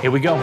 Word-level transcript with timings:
Here 0.00 0.10
we 0.10 0.18
go. 0.18 0.34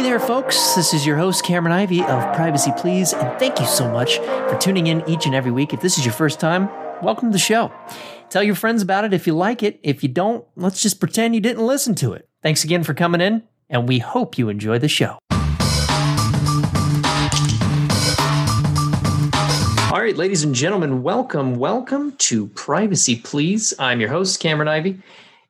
Hey 0.00 0.08
there, 0.08 0.18
folks. 0.18 0.74
This 0.76 0.94
is 0.94 1.04
your 1.04 1.18
host, 1.18 1.44
Cameron 1.44 1.74
Ivy 1.74 2.00
of 2.00 2.34
Privacy 2.34 2.72
Please, 2.78 3.12
and 3.12 3.38
thank 3.38 3.60
you 3.60 3.66
so 3.66 3.86
much 3.86 4.16
for 4.16 4.56
tuning 4.58 4.86
in 4.86 5.06
each 5.06 5.26
and 5.26 5.34
every 5.34 5.50
week. 5.50 5.74
If 5.74 5.82
this 5.82 5.98
is 5.98 6.06
your 6.06 6.14
first 6.14 6.40
time, 6.40 6.70
welcome 7.02 7.28
to 7.28 7.32
the 7.34 7.38
show. 7.38 7.70
Tell 8.30 8.42
your 8.42 8.54
friends 8.54 8.80
about 8.80 9.04
it 9.04 9.12
if 9.12 9.26
you 9.26 9.34
like 9.34 9.62
it. 9.62 9.78
If 9.82 10.02
you 10.02 10.08
don't, 10.08 10.42
let's 10.56 10.80
just 10.80 11.00
pretend 11.00 11.34
you 11.34 11.42
didn't 11.42 11.66
listen 11.66 11.94
to 11.96 12.14
it. 12.14 12.26
Thanks 12.42 12.64
again 12.64 12.82
for 12.82 12.94
coming 12.94 13.20
in, 13.20 13.42
and 13.68 13.86
we 13.86 13.98
hope 13.98 14.38
you 14.38 14.48
enjoy 14.48 14.78
the 14.78 14.88
show. 14.88 15.18
All 19.92 20.00
right, 20.00 20.16
ladies 20.16 20.44
and 20.44 20.54
gentlemen, 20.54 21.02
welcome, 21.02 21.56
welcome 21.56 22.12
to 22.12 22.46
Privacy 22.46 23.16
Please. 23.16 23.74
I'm 23.78 24.00
your 24.00 24.08
host, 24.08 24.40
Cameron 24.40 24.68
Ivy. 24.68 24.98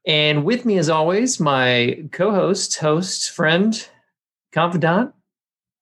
And 0.04 0.44
with 0.44 0.64
me, 0.64 0.76
as 0.76 0.90
always, 0.90 1.38
my 1.38 2.02
co 2.10 2.32
host, 2.32 2.78
host, 2.78 3.30
friend, 3.30 3.88
confidant, 4.52 5.12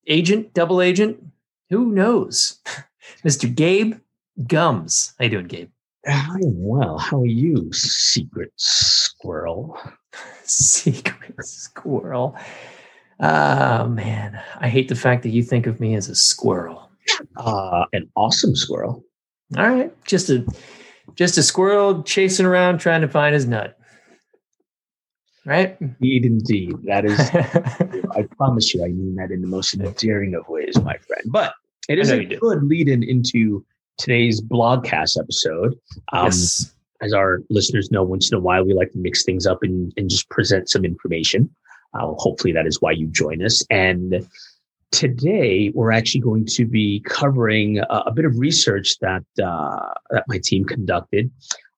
agent, 0.07 0.55
double 0.55 0.81
agent, 0.81 1.23
who 1.71 1.87
knows? 1.93 2.59
Mr. 3.25 3.53
Gabe 3.53 3.95
Gumbs. 4.47 5.15
How 5.19 5.25
you 5.25 5.31
doing, 5.31 5.47
Gabe? 5.47 5.71
I 6.07 6.37
am 6.43 6.55
well. 6.57 6.99
How 6.99 7.21
are 7.21 7.27
you, 7.27 7.71
secret 7.73 8.53
squirrel? 8.57 9.79
Secret 10.45 11.35
squirrel. 11.45 12.35
Oh 13.21 13.89
man, 13.89 14.41
I 14.59 14.69
hate 14.69 14.89
the 14.89 14.95
fact 14.95 15.23
that 15.25 15.31
you 15.31 15.43
think 15.43 15.67
of 15.67 15.81
me 15.81 15.95
as 15.95 16.09
a 16.09 16.15
squirrel. 16.15 16.91
Uh, 17.37 17.85
an 17.93 18.09
awesome 18.17 18.57
squirrel. 18.57 19.05
All 19.57 19.69
right, 19.69 20.05
just 20.05 20.31
a 20.31 20.47
just 21.15 21.37
a 21.37 21.43
squirrel 21.43 22.03
chasing 22.03 22.47
around 22.47 22.79
trying 22.79 23.03
to 23.03 23.09
find 23.09 23.35
his 23.35 23.47
nut. 23.47 23.78
Right? 25.49 25.79
Indeed, 25.81 26.27
indeed. 26.27 26.75
That 26.85 27.07
is, 27.07 27.19
I 28.17 28.23
promise 28.37 28.75
you, 28.75 28.85
I 28.85 28.89
mean 28.89 29.15
that 29.15 29.31
in 29.31 29.41
the 29.41 29.49
most 29.49 29.73
endearing 29.73 30.35
of 30.35 30.47
ways, 30.47 30.79
my 30.83 30.99
friend. 30.99 31.23
But 31.25 31.55
it 31.89 31.99
is 31.99 32.11
a 32.11 32.23
good 32.23 32.63
lead 32.65 32.87
in 32.87 33.03
into 33.03 33.65
today's 33.97 34.43
blogcast 34.43 35.19
episode. 35.19 35.75
Um, 36.13 36.27
yes. 36.27 36.75
As 37.01 37.15
our 37.15 37.41
listeners 37.49 37.91
know, 37.91 38.03
once 38.03 38.31
in 38.31 38.37
a 38.37 38.41
while, 38.41 38.63
we 38.63 38.75
like 38.75 38.93
to 38.93 38.99
mix 38.99 39.25
things 39.25 39.47
up 39.47 39.63
and, 39.63 39.91
and 39.97 40.11
just 40.11 40.29
present 40.29 40.69
some 40.69 40.85
information. 40.85 41.49
Uh, 41.95 42.13
hopefully, 42.19 42.53
that 42.53 42.67
is 42.67 42.83
why 42.83 42.91
you 42.91 43.07
join 43.07 43.43
us. 43.43 43.65
And 43.71 44.29
today, 44.91 45.73
we're 45.75 45.93
actually 45.93 46.21
going 46.21 46.45
to 46.45 46.67
be 46.67 47.01
covering 47.07 47.79
a, 47.79 48.03
a 48.07 48.13
bit 48.13 48.27
of 48.27 48.39
research 48.39 48.99
that 49.01 49.25
uh, 49.43 49.95
that 50.11 50.25
my 50.29 50.41
team 50.45 50.67
conducted 50.67 51.31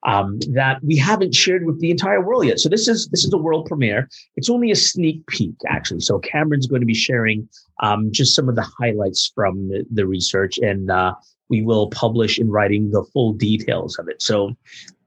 um, 0.06 0.38
that 0.52 0.82
we 0.82 0.96
haven't 0.96 1.34
shared 1.34 1.66
with 1.66 1.80
the 1.80 1.90
entire 1.90 2.24
world 2.24 2.46
yet. 2.46 2.60
So 2.60 2.68
this 2.68 2.88
is 2.88 3.08
this 3.08 3.24
is 3.24 3.32
a 3.32 3.38
world 3.38 3.66
premiere. 3.66 4.08
It's 4.36 4.50
only 4.50 4.70
a 4.70 4.76
sneak 4.76 5.26
peek, 5.26 5.54
actually. 5.68 6.00
So 6.00 6.18
Cameron's 6.18 6.66
going 6.66 6.80
to 6.80 6.86
be 6.86 6.94
sharing 6.94 7.48
um, 7.82 8.10
just 8.12 8.34
some 8.34 8.48
of 8.48 8.56
the 8.56 8.66
highlights 8.78 9.30
from 9.34 9.68
the, 9.68 9.84
the 9.90 10.06
research, 10.06 10.58
and 10.58 10.90
uh, 10.90 11.14
we 11.48 11.62
will 11.62 11.90
publish 11.90 12.38
in 12.38 12.50
writing 12.50 12.90
the 12.90 13.04
full 13.12 13.32
details 13.32 13.98
of 13.98 14.08
it. 14.08 14.22
So 14.22 14.56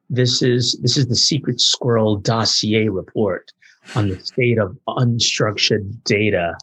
this 0.09 0.41
is 0.41 0.77
this 0.81 0.97
is 0.97 1.07
the 1.07 1.15
Secret 1.15 1.59
Squirrel 1.59 2.17
dossier 2.17 2.89
report 2.89 3.51
on 3.95 4.09
the 4.09 4.19
state 4.19 4.59
of 4.59 4.77
unstructured 4.87 6.03
data 6.03 6.55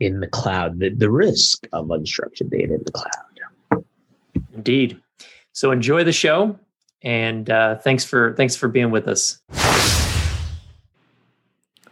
in 0.00 0.20
the 0.20 0.26
cloud, 0.26 0.78
the, 0.78 0.90
the 0.90 1.10
risk 1.10 1.66
of 1.72 1.86
unstructured 1.86 2.50
data 2.50 2.74
in 2.74 2.82
the 2.84 2.92
cloud. 2.92 3.84
Indeed. 4.54 5.00
So 5.52 5.70
enjoy 5.70 6.04
the 6.04 6.12
show, 6.12 6.58
and 7.02 7.48
uh, 7.50 7.76
thanks 7.76 8.04
for 8.04 8.34
thanks 8.34 8.56
for 8.56 8.68
being 8.68 8.90
with 8.90 9.08
us. 9.08 9.40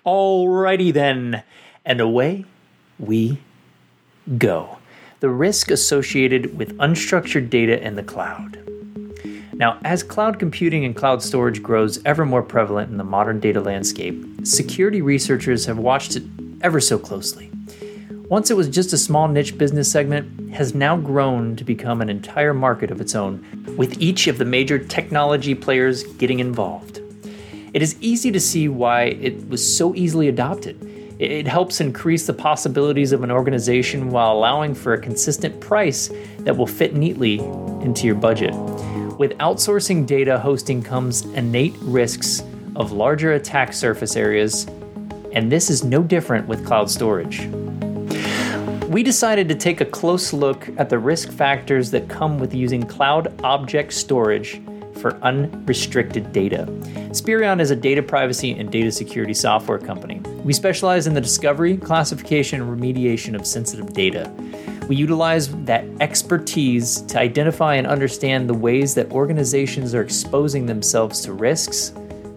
Alrighty 0.06 0.92
then, 0.92 1.42
and 1.84 2.00
away 2.00 2.44
we 2.98 3.38
go. 4.38 4.78
The 5.20 5.28
risk 5.28 5.70
associated 5.70 6.56
with 6.56 6.76
unstructured 6.78 7.50
data 7.50 7.84
in 7.84 7.96
the 7.96 8.02
cloud. 8.02 8.58
Now, 9.52 9.78
as 9.84 10.02
cloud 10.02 10.38
computing 10.38 10.86
and 10.86 10.96
cloud 10.96 11.22
storage 11.22 11.62
grows 11.62 12.02
ever 12.06 12.24
more 12.24 12.42
prevalent 12.42 12.90
in 12.90 12.96
the 12.96 13.04
modern 13.04 13.40
data 13.40 13.60
landscape, 13.60 14.24
security 14.42 15.02
researchers 15.02 15.66
have 15.66 15.76
watched 15.76 16.16
it 16.16 16.22
ever 16.62 16.80
so 16.80 16.98
closely. 16.98 17.50
Once 18.30 18.48
it 18.48 18.56
was 18.56 18.68
just 18.68 18.92
a 18.92 18.96
small 18.96 19.26
niche 19.26 19.58
business 19.58 19.90
segment, 19.90 20.52
has 20.52 20.72
now 20.72 20.96
grown 20.96 21.56
to 21.56 21.64
become 21.64 22.00
an 22.00 22.08
entire 22.08 22.54
market 22.54 22.92
of 22.92 23.00
its 23.00 23.16
own, 23.16 23.44
with 23.76 24.00
each 24.00 24.28
of 24.28 24.38
the 24.38 24.44
major 24.44 24.78
technology 24.78 25.52
players 25.52 26.04
getting 26.12 26.38
involved. 26.38 27.00
It 27.74 27.82
is 27.82 27.96
easy 28.00 28.30
to 28.30 28.38
see 28.38 28.68
why 28.68 29.06
it 29.06 29.48
was 29.48 29.76
so 29.76 29.96
easily 29.96 30.28
adopted. 30.28 30.80
It 31.18 31.48
helps 31.48 31.80
increase 31.80 32.24
the 32.24 32.32
possibilities 32.32 33.10
of 33.10 33.24
an 33.24 33.32
organization 33.32 34.12
while 34.12 34.32
allowing 34.32 34.76
for 34.76 34.94
a 34.94 35.00
consistent 35.00 35.58
price 35.58 36.08
that 36.38 36.56
will 36.56 36.68
fit 36.68 36.94
neatly 36.94 37.40
into 37.80 38.06
your 38.06 38.14
budget. 38.14 38.54
With 39.18 39.36
outsourcing 39.38 40.06
data 40.06 40.38
hosting 40.38 40.84
comes 40.84 41.22
innate 41.34 41.74
risks 41.80 42.44
of 42.76 42.92
larger 42.92 43.32
attack 43.32 43.72
surface 43.72 44.14
areas, 44.14 44.68
and 45.32 45.50
this 45.50 45.68
is 45.68 45.82
no 45.82 46.04
different 46.04 46.46
with 46.46 46.64
cloud 46.64 46.88
storage. 46.88 47.50
We 48.90 49.04
decided 49.04 49.48
to 49.50 49.54
take 49.54 49.80
a 49.80 49.84
close 49.84 50.32
look 50.32 50.68
at 50.76 50.88
the 50.88 50.98
risk 50.98 51.30
factors 51.30 51.92
that 51.92 52.08
come 52.08 52.40
with 52.40 52.52
using 52.52 52.82
cloud 52.82 53.32
object 53.44 53.92
storage 53.92 54.60
for 54.96 55.14
unrestricted 55.18 56.32
data. 56.32 56.68
Spirion 57.12 57.60
is 57.60 57.70
a 57.70 57.76
data 57.76 58.02
privacy 58.02 58.50
and 58.50 58.68
data 58.68 58.90
security 58.90 59.32
software 59.32 59.78
company. 59.78 60.18
We 60.42 60.52
specialize 60.52 61.06
in 61.06 61.14
the 61.14 61.20
discovery, 61.20 61.76
classification, 61.76 62.62
and 62.62 62.80
remediation 62.80 63.36
of 63.36 63.46
sensitive 63.46 63.92
data. 63.92 64.28
We 64.88 64.96
utilize 64.96 65.54
that 65.66 65.84
expertise 66.00 67.02
to 67.02 67.20
identify 67.20 67.76
and 67.76 67.86
understand 67.86 68.48
the 68.48 68.54
ways 68.54 68.96
that 68.96 69.12
organizations 69.12 69.94
are 69.94 70.02
exposing 70.02 70.66
themselves 70.66 71.20
to 71.20 71.32
risks, 71.32 71.92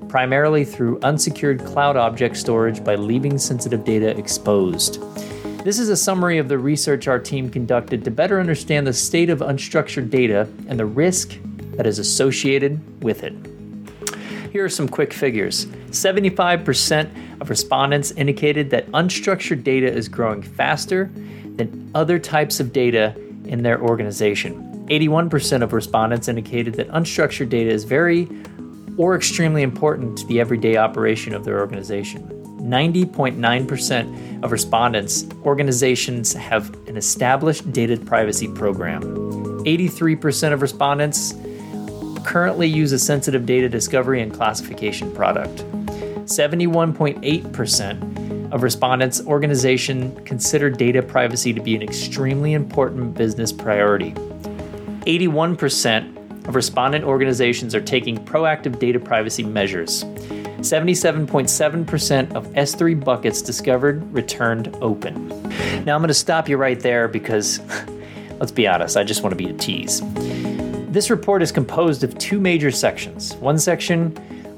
primarily 0.07 0.65
through 0.65 0.99
unsecured 1.01 1.65
cloud 1.65 1.97
object 1.97 2.37
storage 2.37 2.83
by 2.83 2.93
leaving 2.93 3.39
sensitive 3.39 3.83
data 3.83 4.15
exposed. 4.15 5.01
This 5.63 5.79
is 5.79 5.88
a 5.88 5.96
summary 5.96 6.40
of 6.40 6.50
the 6.50 6.57
research 6.57 7.07
our 7.07 7.19
team 7.19 7.50
conducted 7.50 8.03
to 8.03 8.12
better 8.12 8.41
understand 8.41 8.85
the 8.85 8.91
state 8.91 9.29
of 9.29 9.40
unstructured 9.40 10.09
data 10.09 10.46
and 10.68 10.78
the 10.78 10.85
risk 10.85 11.38
that 11.78 11.88
is 11.88 12.00
associated 12.00 13.01
with 13.01 13.24
it. 13.24 13.34
Here 14.51 14.66
are 14.66 14.69
some 14.69 14.90
quick 14.90 15.13
figures 15.13 15.66
75% 15.66 17.40
of 17.40 17.50
respondents 17.50 18.12
indicated 18.12 18.72
that 18.72 18.91
unstructured 18.91 19.63
data 19.63 19.88
is 19.88 20.09
growing 20.09 20.41
faster 20.41 21.09
than 21.56 21.90
other 21.95 22.19
types 22.19 22.59
of 22.59 22.74
data 22.74 23.16
in 23.45 23.63
their 23.63 23.81
organization. 23.81 24.85
81% 24.90 25.63
of 25.63 25.72
respondents 25.72 26.28
indicated 26.28 26.74
that 26.74 26.90
unstructured 26.90 27.47
data 27.47 27.69
is 27.69 27.85
very 27.85 28.28
or 28.97 29.16
extremely 29.16 29.62
important 29.62 30.18
to 30.18 30.28
the 30.28 30.41
everyday 30.41 30.75
operation 30.75 31.34
of 31.34 31.45
their 31.45 31.62
organization. 31.62 32.42
90.9% 32.63 34.44
of 34.44 34.51
respondents, 34.51 35.25
organizations 35.44 36.34
have 36.34 36.74
an 36.88 36.96
established 36.96 37.72
data 37.74 37.97
privacy 37.97 38.47
program. 38.47 39.01
83% 39.66 40.53
of 40.53 40.62
respondents 40.62 41.34
currently 42.24 42.68
use 42.68 42.94
a 42.94 43.00
sensitive 43.00 43.46
data 43.46 43.68
discovery 43.68 44.22
and 44.22 44.34
classification 44.34 45.13
product. 45.13 45.65
71.8% 46.25 48.54
of 48.54 48.63
respondents' 48.63 49.21
organization 49.25 50.16
consider 50.24 50.69
data 50.69 51.01
privacy 51.01 51.51
to 51.54 51.62
be 51.62 51.75
an 51.75 51.81
extremely 51.81 52.54
important 52.54 53.13
business 53.13 53.51
priority. 53.51 54.12
81% 55.01 56.48
of 56.48 56.56
respondent 56.56 57.04
organizations 57.04 57.75
are 57.75 57.81
taking 57.81 58.18
proactive 58.18 58.80
data 58.80 59.00
privacy 59.00 59.44
measures. 59.44 60.06
77.7% 60.63 62.33
of 62.33 62.48
S3 62.54 63.04
buckets 63.04 63.42
discovered 63.42 64.12
returned 64.13 64.74
open. 64.81 65.27
Now 65.83 65.95
I'm 65.95 66.01
going 66.01 66.07
to 66.07 66.13
stop 66.13 66.48
you 66.48 66.56
right 66.56 66.80
there 66.80 67.10
because, 67.10 67.60
let's 68.39 68.51
be 68.51 68.65
honest, 68.65 68.95
I 68.95 69.04
just 69.04 69.24
want 69.24 69.31
to 69.31 69.36
be 69.38 69.50
a 69.50 69.54
tease. 69.54 70.01
This 70.89 71.10
report 71.10 71.42
is 71.42 71.51
composed 71.51 72.06
of 72.06 72.18
two 72.18 72.39
major 72.39 72.71
sections. 72.71 73.36
One 73.36 73.60
section 73.60 74.12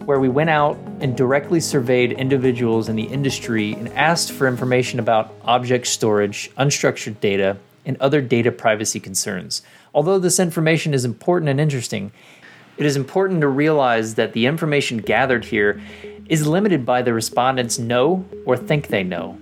where 0.06 0.20
we 0.20 0.30
went 0.30 0.52
out 0.52 0.78
and 1.00 1.18
directly 1.18 1.60
surveyed 1.60 2.12
individuals 2.12 2.88
in 2.88 2.96
the 2.96 3.06
industry 3.06 3.74
and 3.74 3.90
asked 3.90 4.32
for 4.32 4.48
information 4.48 5.00
about 5.00 5.34
object 5.44 5.88
storage, 5.88 6.52
unstructured 6.58 7.20
data, 7.20 7.58
and 7.84 7.98
other 8.00 8.22
data 8.22 8.52
privacy 8.52 9.00
concerns. 9.00 9.64
Although 9.94 10.20
this 10.20 10.40
information 10.40 10.94
is 10.94 11.06
important 11.06 11.50
and 11.50 11.60
interesting, 11.60 12.12
It 12.78 12.86
is 12.86 12.98
important 12.98 13.40
to 13.42 13.48
realize 13.48 14.16
that 14.16 14.34
the 14.34 14.46
information 14.46 14.98
gathered 14.98 15.46
here 15.46 15.82
is 16.28 16.46
limited 16.46 16.86
by 16.86 17.02
the 17.02 17.14
respondents' 17.14 17.80
know 17.80 18.26
or 18.46 18.58
think 18.58 18.88
they 18.88 19.04
know 19.04 19.38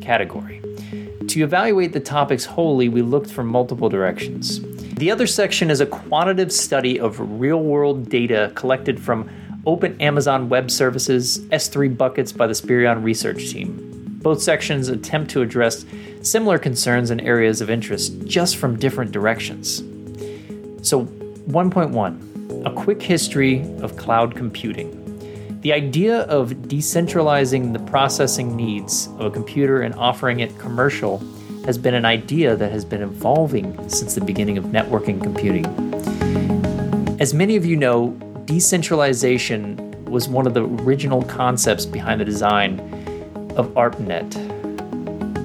category. 0.00 0.62
To 1.26 1.42
evaluate 1.42 1.92
the 1.92 2.00
topics 2.00 2.44
wholly, 2.44 2.88
we 2.88 3.02
looked 3.02 3.30
from 3.30 3.48
multiple 3.48 3.88
directions. 3.88 4.60
The 4.94 5.10
other 5.10 5.26
section 5.26 5.70
is 5.70 5.80
a 5.80 5.86
quantitative 5.86 6.52
study 6.52 7.00
of 7.00 7.40
real 7.40 7.60
world 7.60 8.08
data 8.08 8.52
collected 8.54 9.00
from 9.00 9.28
Open 9.66 10.00
Amazon 10.00 10.48
Web 10.48 10.70
Services 10.70 11.40
S3 11.46 11.96
buckets 11.96 12.30
by 12.30 12.46
the 12.46 12.54
Spirion 12.54 13.02
research 13.02 13.50
team. 13.50 14.20
Both 14.22 14.40
sections 14.40 14.88
attempt 14.88 15.32
to 15.32 15.42
address 15.42 15.84
similar 16.22 16.58
concerns 16.58 17.10
and 17.10 17.20
areas 17.20 17.60
of 17.60 17.70
interest 17.70 18.24
just 18.24 18.56
from 18.56 18.78
different 18.78 19.10
directions. 19.10 19.78
So, 20.82 21.06
1.1 21.48 22.28
A 22.68 22.72
quick 22.72 23.00
history 23.00 23.62
of 23.80 23.96
cloud 23.96 24.34
computing. 24.34 24.90
The 25.62 25.72
idea 25.72 26.24
of 26.24 26.50
decentralizing 26.50 27.72
the 27.72 27.78
processing 27.78 28.54
needs 28.54 29.06
of 29.16 29.20
a 29.22 29.30
computer 29.30 29.80
and 29.80 29.94
offering 29.94 30.40
it 30.40 30.58
commercial 30.58 31.16
has 31.64 31.78
been 31.78 31.94
an 31.94 32.04
idea 32.04 32.56
that 32.56 32.70
has 32.70 32.84
been 32.84 33.00
evolving 33.00 33.88
since 33.88 34.14
the 34.14 34.20
beginning 34.20 34.58
of 34.58 34.64
networking 34.66 35.22
computing. 35.22 35.64
As 37.18 37.32
many 37.32 37.56
of 37.56 37.64
you 37.64 37.74
know, 37.74 38.10
decentralization 38.44 40.04
was 40.04 40.28
one 40.28 40.46
of 40.46 40.52
the 40.52 40.64
original 40.64 41.22
concepts 41.22 41.86
behind 41.86 42.20
the 42.20 42.26
design 42.26 42.80
of 43.56 43.74
ARPANET. 43.78 44.36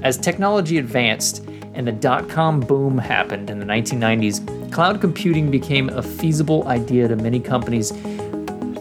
As 0.03 0.17
technology 0.17 0.77
advanced 0.77 1.45
and 1.73 1.87
the 1.87 1.93
dot 1.93 2.27
com 2.27 2.59
boom 2.59 2.97
happened 2.97 3.49
in 3.49 3.59
the 3.59 3.65
1990s, 3.65 4.45
cloud 4.73 4.99
computing 4.99 5.51
became 5.51 5.87
a 5.89 6.01
feasible 6.01 6.67
idea 6.67 7.07
to 7.07 7.15
many 7.15 7.39
companies 7.39 7.91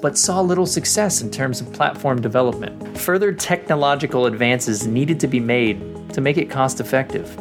but 0.00 0.16
saw 0.16 0.40
little 0.40 0.64
success 0.64 1.20
in 1.20 1.30
terms 1.30 1.60
of 1.60 1.70
platform 1.74 2.18
development. 2.18 2.96
Further 2.96 3.30
technological 3.30 4.24
advances 4.24 4.86
needed 4.86 5.20
to 5.20 5.28
be 5.28 5.38
made 5.38 5.78
to 6.14 6.22
make 6.22 6.38
it 6.38 6.48
cost 6.48 6.80
effective. 6.80 7.36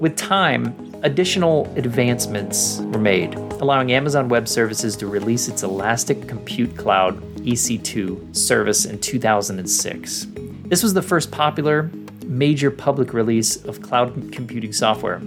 With 0.00 0.16
time, 0.16 0.74
additional 1.02 1.70
advancements 1.76 2.80
were 2.80 2.98
made, 2.98 3.34
allowing 3.34 3.92
Amazon 3.92 4.30
Web 4.30 4.48
Services 4.48 4.96
to 4.96 5.06
release 5.06 5.46
its 5.46 5.62
Elastic 5.62 6.26
Compute 6.26 6.76
Cloud 6.78 7.20
EC2 7.40 8.34
service 8.34 8.86
in 8.86 8.98
2006. 8.98 10.26
This 10.64 10.82
was 10.82 10.94
the 10.94 11.02
first 11.02 11.30
popular, 11.30 11.90
major 12.24 12.70
public 12.70 13.12
release 13.12 13.62
of 13.64 13.82
cloud 13.82 14.32
computing 14.32 14.72
software. 14.72 15.20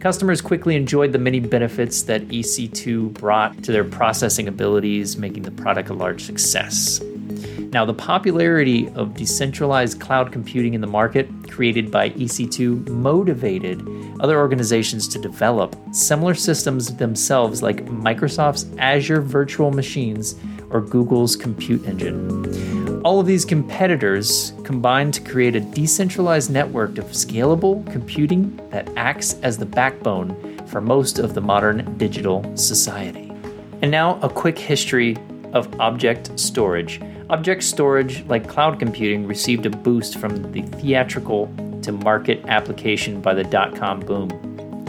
Customers 0.00 0.40
quickly 0.40 0.76
enjoyed 0.76 1.12
the 1.12 1.18
many 1.18 1.40
benefits 1.40 2.02
that 2.02 2.28
EC2 2.28 3.14
brought 3.14 3.64
to 3.64 3.72
their 3.72 3.82
processing 3.82 4.46
abilities, 4.46 5.16
making 5.16 5.42
the 5.42 5.50
product 5.50 5.88
a 5.88 5.94
large 5.94 6.22
success. 6.22 7.00
Now, 7.72 7.84
the 7.84 7.94
popularity 7.94 8.88
of 8.90 9.14
decentralized 9.14 10.00
cloud 10.00 10.30
computing 10.30 10.74
in 10.74 10.80
the 10.80 10.86
market 10.86 11.28
created 11.50 11.90
by 11.90 12.10
EC2 12.10 12.88
motivated 12.88 13.86
other 14.20 14.38
organizations 14.38 15.08
to 15.08 15.18
develop 15.18 15.76
similar 15.92 16.34
systems 16.34 16.94
themselves, 16.96 17.60
like 17.60 17.84
Microsoft's 17.86 18.66
Azure 18.78 19.20
Virtual 19.20 19.72
Machines 19.72 20.36
or 20.70 20.80
Google's 20.80 21.36
Compute 21.36 21.84
Engine. 21.86 23.02
All 23.04 23.20
of 23.20 23.26
these 23.26 23.44
competitors 23.44 24.52
combined 24.64 25.14
to 25.14 25.20
create 25.20 25.56
a 25.56 25.60
decentralized 25.60 26.50
network 26.50 26.98
of 26.98 27.06
scalable 27.06 27.90
computing 27.90 28.56
that 28.70 28.90
acts 28.96 29.34
as 29.42 29.56
the 29.56 29.66
backbone 29.66 30.66
for 30.66 30.80
most 30.80 31.18
of 31.18 31.34
the 31.34 31.40
modern 31.40 31.96
digital 31.96 32.44
society. 32.56 33.32
And 33.80 33.90
now, 33.90 34.18
a 34.20 34.28
quick 34.28 34.58
history 34.58 35.16
of 35.52 35.80
object 35.80 36.38
storage. 36.38 37.00
Object 37.30 37.62
storage, 37.62 38.24
like 38.24 38.48
cloud 38.48 38.78
computing, 38.78 39.26
received 39.26 39.64
a 39.66 39.70
boost 39.70 40.18
from 40.18 40.50
the 40.52 40.62
theatrical 40.62 41.46
to 41.82 41.92
market 41.92 42.44
application 42.48 43.20
by 43.20 43.34
the 43.34 43.44
dot 43.44 43.76
com 43.76 44.00
boom. 44.00 44.28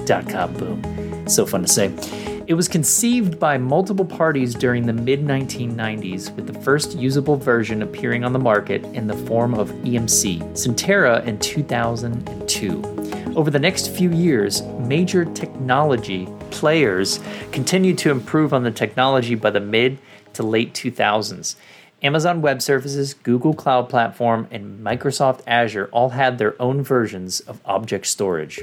Dot 0.06 0.28
com 0.28 0.54
boom. 0.54 1.28
So 1.28 1.46
fun 1.46 1.62
to 1.62 1.68
say. 1.68 2.39
It 2.50 2.56
was 2.56 2.68
conceived 2.68 3.38
by 3.38 3.60
multiple 3.60 4.04
parties 4.04 4.56
during 4.56 4.88
the 4.88 4.92
mid 4.92 5.22
1990s, 5.22 6.36
with 6.36 6.48
the 6.48 6.60
first 6.62 6.98
usable 6.98 7.36
version 7.36 7.84
appearing 7.84 8.24
on 8.24 8.34
the 8.34 8.40
market 8.40 8.84
in 8.86 9.06
the 9.06 9.14
form 9.14 9.54
of 9.54 9.70
EMC, 9.84 10.42
Centera 10.54 11.24
in 11.28 11.38
2002. 11.38 13.34
Over 13.36 13.52
the 13.52 13.60
next 13.60 13.92
few 13.92 14.10
years, 14.10 14.64
major 14.80 15.26
technology 15.26 16.28
players 16.50 17.20
continued 17.52 18.00
to 18.00 18.10
improve 18.10 18.52
on 18.52 18.64
the 18.64 18.72
technology 18.72 19.36
by 19.36 19.52
the 19.52 19.60
mid 19.60 20.00
to 20.34 20.42
late 20.42 20.74
2000s. 20.74 21.56
Amazon 22.02 22.42
Web 22.42 22.64
Services, 22.64 23.14
Google 23.14 23.54
Cloud 23.54 23.90
Platform, 23.90 24.48
and 24.50 24.84
Microsoft 24.84 25.42
Azure 25.46 25.88
all 25.92 26.10
had 26.10 26.40
their 26.40 26.60
own 26.60 26.82
versions 26.82 27.42
of 27.42 27.62
object 27.66 28.08
storage. 28.08 28.60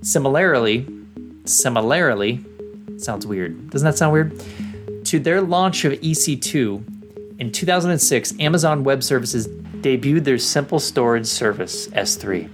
Similarly, 0.00 0.88
similarly, 1.44 2.44
Sounds 3.02 3.26
weird. 3.26 3.70
Doesn't 3.70 3.86
that 3.86 3.98
sound 3.98 4.12
weird? 4.12 4.40
To 5.06 5.18
their 5.18 5.40
launch 5.40 5.84
of 5.84 5.92
EC2 5.92 7.40
in 7.40 7.50
2006, 7.50 8.34
Amazon 8.38 8.84
Web 8.84 9.02
Services 9.02 9.48
debuted 9.48 10.22
their 10.22 10.38
simple 10.38 10.78
storage 10.78 11.26
service, 11.26 11.88
S3. 11.88 12.48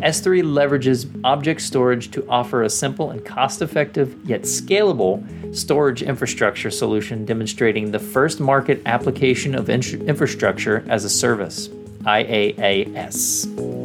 S3 0.00 0.42
leverages 0.42 1.08
object 1.22 1.60
storage 1.60 2.10
to 2.10 2.28
offer 2.28 2.64
a 2.64 2.70
simple 2.70 3.10
and 3.10 3.24
cost 3.24 3.62
effective 3.62 4.16
yet 4.24 4.42
scalable 4.42 5.24
storage 5.56 6.02
infrastructure 6.02 6.72
solution, 6.72 7.24
demonstrating 7.24 7.92
the 7.92 8.00
first 8.00 8.40
market 8.40 8.82
application 8.84 9.54
of 9.54 9.70
infrastructure 9.70 10.84
as 10.88 11.04
a 11.04 11.10
service, 11.10 11.68
IaaS. 12.02 13.75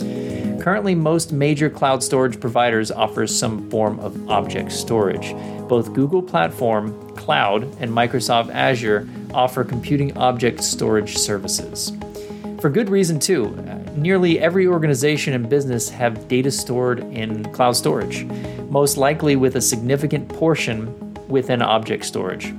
Currently, 0.61 0.93
most 0.93 1.31
major 1.31 1.71
cloud 1.71 2.03
storage 2.03 2.39
providers 2.39 2.91
offer 2.91 3.25
some 3.25 3.67
form 3.71 3.99
of 3.99 4.29
object 4.29 4.71
storage. 4.71 5.33
Both 5.67 5.91
Google 5.91 6.21
Platform, 6.21 7.15
Cloud, 7.15 7.63
and 7.79 7.89
Microsoft 7.89 8.53
Azure 8.53 9.09
offer 9.33 9.63
computing 9.63 10.15
object 10.17 10.63
storage 10.63 11.17
services. 11.17 11.91
For 12.59 12.69
good 12.69 12.91
reason, 12.91 13.19
too. 13.19 13.49
Nearly 13.95 14.39
every 14.39 14.67
organization 14.67 15.33
and 15.33 15.49
business 15.49 15.89
have 15.89 16.27
data 16.27 16.51
stored 16.51 16.99
in 16.99 17.43
cloud 17.53 17.75
storage, 17.75 18.25
most 18.69 18.97
likely 18.97 19.35
with 19.35 19.55
a 19.55 19.61
significant 19.61 20.29
portion 20.29 20.93
within 21.27 21.63
object 21.63 22.05
storage. 22.05 22.55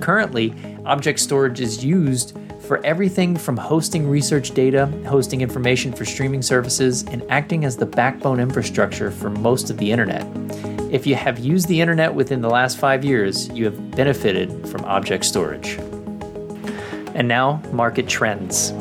Currently, 0.00 0.52
object 0.84 1.20
storage 1.20 1.60
is 1.60 1.84
used 1.84 2.36
for 2.68 2.84
everything 2.84 3.34
from 3.34 3.56
hosting 3.56 4.06
research 4.06 4.50
data, 4.50 4.86
hosting 5.06 5.40
information 5.40 5.90
for 5.90 6.04
streaming 6.04 6.42
services, 6.42 7.02
and 7.04 7.24
acting 7.30 7.64
as 7.64 7.78
the 7.78 7.86
backbone 7.86 8.38
infrastructure 8.38 9.10
for 9.10 9.30
most 9.30 9.70
of 9.70 9.78
the 9.78 9.90
internet. 9.90 10.22
If 10.92 11.06
you 11.06 11.14
have 11.14 11.38
used 11.38 11.66
the 11.68 11.80
internet 11.80 12.14
within 12.14 12.42
the 12.42 12.50
last 12.50 12.76
five 12.76 13.06
years, 13.06 13.48
you 13.48 13.64
have 13.64 13.90
benefited 13.92 14.68
from 14.68 14.84
object 14.84 15.24
storage. 15.24 15.78
And 17.14 17.26
now, 17.26 17.62
market 17.72 18.06
trends. 18.06 18.72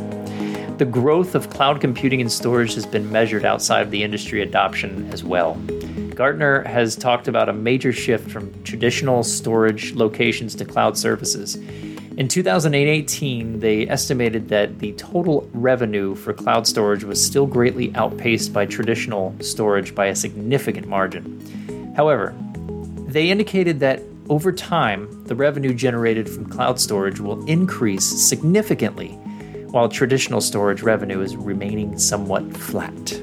The 0.80 0.88
growth 0.92 1.34
of 1.34 1.50
cloud 1.50 1.80
computing 1.80 2.20
and 2.20 2.32
storage 2.32 2.74
has 2.76 2.86
been 2.86 3.10
measured 3.10 3.46
outside 3.46 3.84
of 3.84 3.92
the 3.92 4.04
industry 4.04 4.42
adoption 4.42 5.10
as 5.14 5.24
well. 5.24 5.54
Gartner 6.14 6.64
has 6.64 6.98
talked 6.98 7.30
about 7.30 7.48
a 7.48 7.54
major 7.54 7.94
shift 7.94 8.30
from 8.30 8.54
traditional 8.64 9.24
storage 9.24 9.94
locations 9.94 10.56
to 10.56 10.66
cloud 10.66 10.98
services. 10.98 11.58
In 12.18 12.28
2018, 12.28 13.60
they 13.60 13.88
estimated 13.88 14.50
that 14.50 14.80
the 14.80 14.94
total 14.94 15.48
revenue 15.54 16.16
for 16.16 16.34
cloud 16.34 16.66
storage 16.66 17.04
was 17.04 17.24
still 17.24 17.46
greatly 17.46 17.94
outpaced 17.94 18.52
by 18.52 18.66
traditional 18.66 19.36
storage 19.40 19.94
by 19.94 20.08
a 20.08 20.16
significant 20.16 20.88
margin. 20.88 21.94
However, 21.96 22.34
they 23.06 23.30
indicated 23.30 23.80
that 23.82 24.02
over 24.30 24.52
time, 24.52 25.26
the 25.26 25.36
revenue 25.36 25.76
generated 25.76 26.28
from 26.28 26.50
cloud 26.50 26.80
storage 26.80 27.20
will 27.20 27.46
increase 27.46 28.06
significantly, 28.06 29.10
while 29.70 29.88
traditional 29.88 30.42
storage 30.42 30.82
revenue 30.82 31.22
is 31.22 31.36
remaining 31.36 32.00
somewhat 32.00 32.58
flat. 32.58 33.22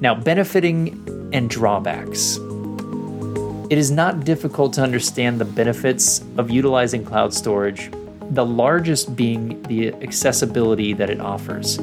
Now, 0.00 0.14
benefiting 0.14 1.30
and 1.34 1.50
drawbacks. 1.50 2.38
It 3.74 3.78
is 3.78 3.90
not 3.90 4.24
difficult 4.24 4.72
to 4.74 4.82
understand 4.82 5.40
the 5.40 5.44
benefits 5.44 6.22
of 6.38 6.48
utilizing 6.48 7.04
cloud 7.04 7.34
storage, 7.34 7.90
the 8.30 8.46
largest 8.46 9.16
being 9.16 9.60
the 9.64 9.92
accessibility 9.94 10.92
that 10.92 11.10
it 11.10 11.18
offers. 11.18 11.80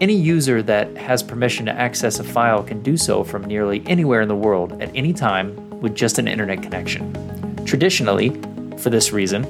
Any 0.00 0.14
user 0.14 0.62
that 0.62 0.96
has 0.96 1.20
permission 1.20 1.66
to 1.66 1.72
access 1.72 2.20
a 2.20 2.22
file 2.22 2.62
can 2.62 2.80
do 2.84 2.96
so 2.96 3.24
from 3.24 3.44
nearly 3.44 3.82
anywhere 3.86 4.20
in 4.20 4.28
the 4.28 4.36
world 4.36 4.80
at 4.80 4.94
any 4.94 5.12
time 5.12 5.80
with 5.80 5.96
just 5.96 6.20
an 6.20 6.28
internet 6.28 6.62
connection. 6.62 7.12
Traditionally, 7.64 8.30
for 8.78 8.90
this 8.90 9.10
reason, 9.10 9.42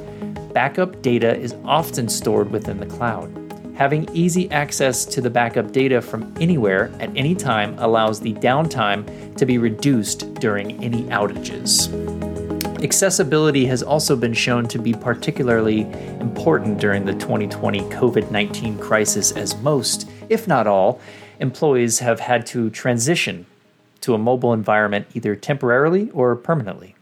backup 0.55 1.03
data 1.03 1.37
is 1.37 1.55
often 1.67 2.09
stored 2.09 2.51
within 2.51 2.81
the 2.81 2.87
cloud. 2.87 3.40
Having 3.81 4.11
easy 4.13 4.51
access 4.51 5.07
to 5.07 5.23
the 5.23 5.31
backup 5.31 5.73
data 5.73 6.03
from 6.03 6.35
anywhere 6.39 6.93
at 7.01 7.09
any 7.17 7.35
time 7.35 7.79
allows 7.79 8.21
the 8.21 8.35
downtime 8.35 9.35
to 9.39 9.47
be 9.47 9.57
reduced 9.57 10.35
during 10.35 10.85
any 10.85 11.05
outages. 11.05 11.89
Accessibility 12.85 13.65
has 13.65 13.83
also 13.83 14.17
been 14.17 14.35
shown 14.35 14.69
to 14.69 14.79
be 14.79 14.93
particularly 14.93 15.91
important 16.21 16.77
during 16.77 17.07
the 17.07 17.15
2020 17.15 17.81
COVID 17.85 18.31
19 18.31 18.79
crisis, 18.79 19.33
as 19.33 19.57
most, 19.63 20.07
if 20.29 20.47
not 20.47 20.67
all, 20.67 21.01
employees 21.39 22.01
have 22.01 22.21
had 22.21 22.45
to 22.49 22.69
transition 22.69 23.47
to 24.03 24.13
a 24.13 24.19
mobile 24.19 24.53
environment 24.53 25.07
either 25.15 25.35
temporarily 25.35 26.11
or 26.11 26.37
permanently. 26.37 26.97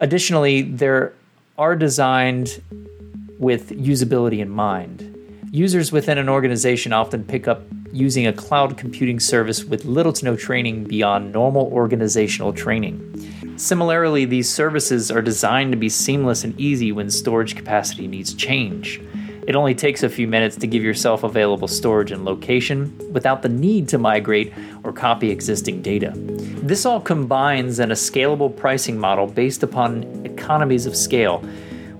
Additionally, 0.00 0.62
there 0.62 1.12
are 1.58 1.76
designed 1.76 2.62
with 3.38 3.68
usability 3.68 4.38
in 4.38 4.48
mind. 4.48 5.13
Users 5.54 5.92
within 5.92 6.18
an 6.18 6.28
organization 6.28 6.92
often 6.92 7.22
pick 7.22 7.46
up 7.46 7.62
using 7.92 8.26
a 8.26 8.32
cloud 8.32 8.76
computing 8.76 9.20
service 9.20 9.62
with 9.62 9.84
little 9.84 10.12
to 10.12 10.24
no 10.24 10.34
training 10.34 10.82
beyond 10.82 11.30
normal 11.32 11.72
organizational 11.72 12.52
training. 12.52 12.98
Similarly, 13.56 14.24
these 14.24 14.52
services 14.52 15.12
are 15.12 15.22
designed 15.22 15.70
to 15.70 15.78
be 15.78 15.88
seamless 15.88 16.42
and 16.42 16.60
easy 16.60 16.90
when 16.90 17.08
storage 17.08 17.54
capacity 17.54 18.08
needs 18.08 18.34
change. 18.34 19.00
It 19.46 19.54
only 19.54 19.76
takes 19.76 20.02
a 20.02 20.08
few 20.08 20.26
minutes 20.26 20.56
to 20.56 20.66
give 20.66 20.82
yourself 20.82 21.22
available 21.22 21.68
storage 21.68 22.10
and 22.10 22.24
location 22.24 22.92
without 23.12 23.42
the 23.42 23.48
need 23.48 23.88
to 23.90 23.98
migrate 23.98 24.52
or 24.82 24.92
copy 24.92 25.30
existing 25.30 25.82
data. 25.82 26.14
This 26.16 26.84
all 26.84 27.00
combines 27.00 27.78
in 27.78 27.92
a 27.92 27.94
scalable 27.94 28.56
pricing 28.56 28.98
model 28.98 29.28
based 29.28 29.62
upon 29.62 30.02
economies 30.26 30.84
of 30.84 30.96
scale, 30.96 31.44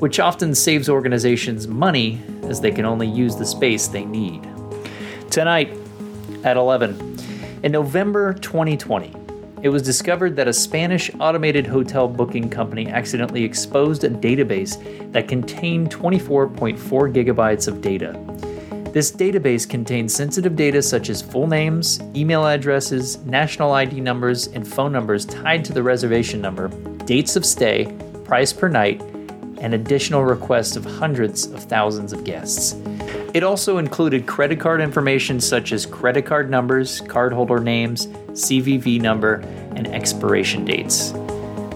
which 0.05 0.21
often 0.21 0.55
saves 0.55 0.91
organizations 0.91 1.67
money 1.67 2.21
as 2.43 2.61
they 2.61 2.71
can 2.71 2.85
only 2.85 3.07
use 3.07 3.37
the 3.37 3.47
space 3.47 3.87
they 3.87 4.05
need. 4.05 4.47
Tonight 5.31 5.75
at 6.43 6.59
11, 6.59 7.19
in 7.63 7.73
November 7.73 8.35
2020, 8.35 9.15
it 9.63 9.71
was 9.71 9.81
discovered 9.81 10.37
that 10.37 10.47
a 10.47 10.53
Spanish 10.53 11.11
automated 11.21 11.67
hotel 11.67 12.07
booking 12.07 12.51
company 12.51 12.87
accidentally 12.87 13.45
exposed 13.45 14.05
a 14.05 14.11
database 14.11 14.77
that 15.13 15.27
contained 15.27 15.89
24.4 15.89 16.77
gigabytes 16.79 17.67
of 17.67 17.81
data. 17.81 18.13
This 18.93 19.11
database 19.11 19.67
contained 19.67 20.13
sensitive 20.13 20.55
data 20.55 20.83
such 20.83 21.09
as 21.09 21.23
full 21.23 21.47
names, 21.47 21.99
email 22.15 22.47
addresses, 22.47 23.25
national 23.25 23.73
ID 23.73 24.03
numbers, 24.03 24.49
and 24.49 24.69
phone 24.69 24.93
numbers 24.93 25.25
tied 25.25 25.65
to 25.65 25.73
the 25.73 25.83
reservation 25.83 26.43
number, 26.43 26.69
dates 27.07 27.37
of 27.37 27.47
stay, 27.47 27.91
price 28.25 28.53
per 28.53 28.69
night, 28.69 29.01
and 29.65 29.73
additional 29.73 30.23
requests 30.23 30.77
of 30.77 30.85
hundreds 30.85 31.47
of 31.47 31.65
thousands 31.65 32.13
of 32.13 32.23
guests. 32.23 32.75
It 33.33 33.43
also 33.43 33.79
included 33.79 34.27
credit 34.27 34.61
card 34.61 34.83
information 34.83 35.41
such 35.41 35.73
as 35.73 35.87
credit 35.87 36.27
card 36.27 36.51
numbers, 36.51 37.01
cardholder 37.01 37.63
names, 37.63 38.07
CVV 38.07 39.01
number, 39.01 39.37
and 39.75 39.89
expiration 39.89 40.67
dates. 40.67 41.13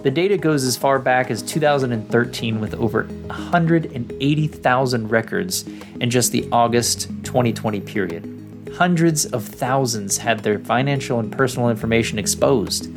The 0.03 0.11
data 0.13 0.37
goes 0.37 0.65
as 0.65 0.77
far 0.77 0.99
back 0.99 1.31
as 1.31 1.41
2013 1.43 2.61
with 2.61 2.75
over 2.75 3.05
180,000 3.05 5.09
records 5.09 5.67
in 5.99 6.11
just 6.11 6.31
the 6.31 6.47
August 6.53 7.09
2020 7.25 7.81
period. 7.81 8.71
Hundreds 8.77 9.25
of 9.25 9.47
thousands 9.47 10.19
had 10.19 10.41
their 10.41 10.59
financial 10.59 11.21
and 11.21 11.33
personal 11.33 11.71
information 11.71 12.19
exposed. 12.19 12.93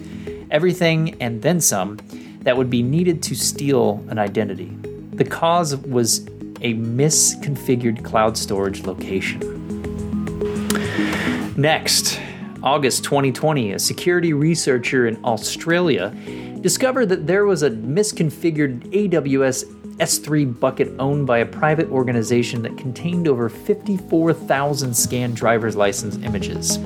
Everything 0.51 1.15
and 1.21 1.41
then 1.41 1.61
some 1.61 1.97
that 2.41 2.57
would 2.57 2.69
be 2.69 2.83
needed 2.83 3.23
to 3.23 3.35
steal 3.35 4.03
an 4.09 4.19
identity. 4.19 4.77
The 5.21 5.29
cause 5.29 5.77
was 5.77 6.21
a 6.61 6.73
misconfigured 6.73 8.03
cloud 8.03 8.35
storage 8.35 8.87
location. 8.87 9.39
Next, 11.55 12.19
August 12.63 13.03
2020, 13.03 13.73
a 13.73 13.77
security 13.77 14.33
researcher 14.33 15.05
in 15.05 15.23
Australia 15.23 16.09
discovered 16.61 17.09
that 17.09 17.27
there 17.27 17.45
was 17.45 17.61
a 17.61 17.69
misconfigured 17.69 18.81
AWS 18.93 19.65
S3 19.97 20.59
bucket 20.59 20.91
owned 20.97 21.27
by 21.27 21.37
a 21.37 21.45
private 21.45 21.91
organization 21.91 22.63
that 22.63 22.75
contained 22.79 23.27
over 23.27 23.47
54,000 23.47 24.91
scanned 24.91 25.35
driver's 25.35 25.75
license 25.75 26.15
images, 26.25 26.79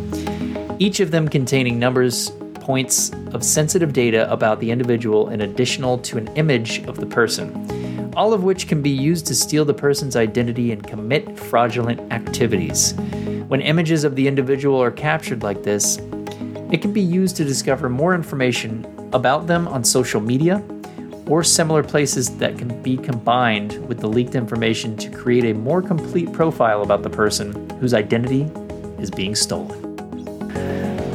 each 0.77 1.00
of 1.00 1.12
them 1.12 1.30
containing 1.30 1.80
numbers, 1.80 2.32
points 2.56 3.12
of 3.32 3.46
sensitive 3.46 3.94
data 3.94 4.30
about 4.30 4.60
the 4.60 4.72
individual 4.72 5.30
in 5.30 5.39
additional 5.39 5.98
to 6.00 6.18
an 6.18 6.27
image 6.36 6.80
of 6.80 7.00
the 7.00 7.06
person, 7.06 7.75
all 8.15 8.34
of 8.34 8.43
which 8.43 8.67
can 8.67 8.81
be 8.81 8.89
used 8.89 9.25
to 9.27 9.36
steal 9.36 9.65
the 9.65 9.74
person's 9.74 10.15
identity 10.15 10.72
and 10.72 10.86
commit 10.86 11.38
fraudulent 11.38 12.00
activities. 12.13 12.93
When 13.48 13.62
images 13.62 14.03
of 14.03 14.15
the 14.15 14.27
individual 14.27 14.81
are 14.81 14.91
captured 14.91 15.43
like 15.43 15.63
this, 15.63 15.98
it 16.72 16.81
can 16.81 16.93
be 16.93 17.01
used 17.01 17.36
to 17.38 17.43
discover 17.43 17.89
more 17.89 18.15
information 18.15 18.86
about 19.13 19.48
them 19.48 19.67
on 19.67 19.84
social 19.84 20.22
media 20.22 20.63
or 21.27 21.43
similar 21.43 21.84
places 21.84 22.38
that 22.38 22.57
can 22.57 22.81
be 22.81 22.98
combined 22.98 23.86
with 23.88 24.00
the 24.00 24.07
leaked 24.07 24.36
information 24.36 24.95
to 24.98 25.10
create 25.10 25.45
a 25.45 25.53
more 25.53 25.81
complete 25.81 26.31
profile 26.31 26.84
about 26.84 27.03
the 27.03 27.10
person 27.10 27.69
whose 27.79 27.93
identity 27.93 28.43
is 29.00 29.12
being 29.12 29.36
stolen. 29.36 29.81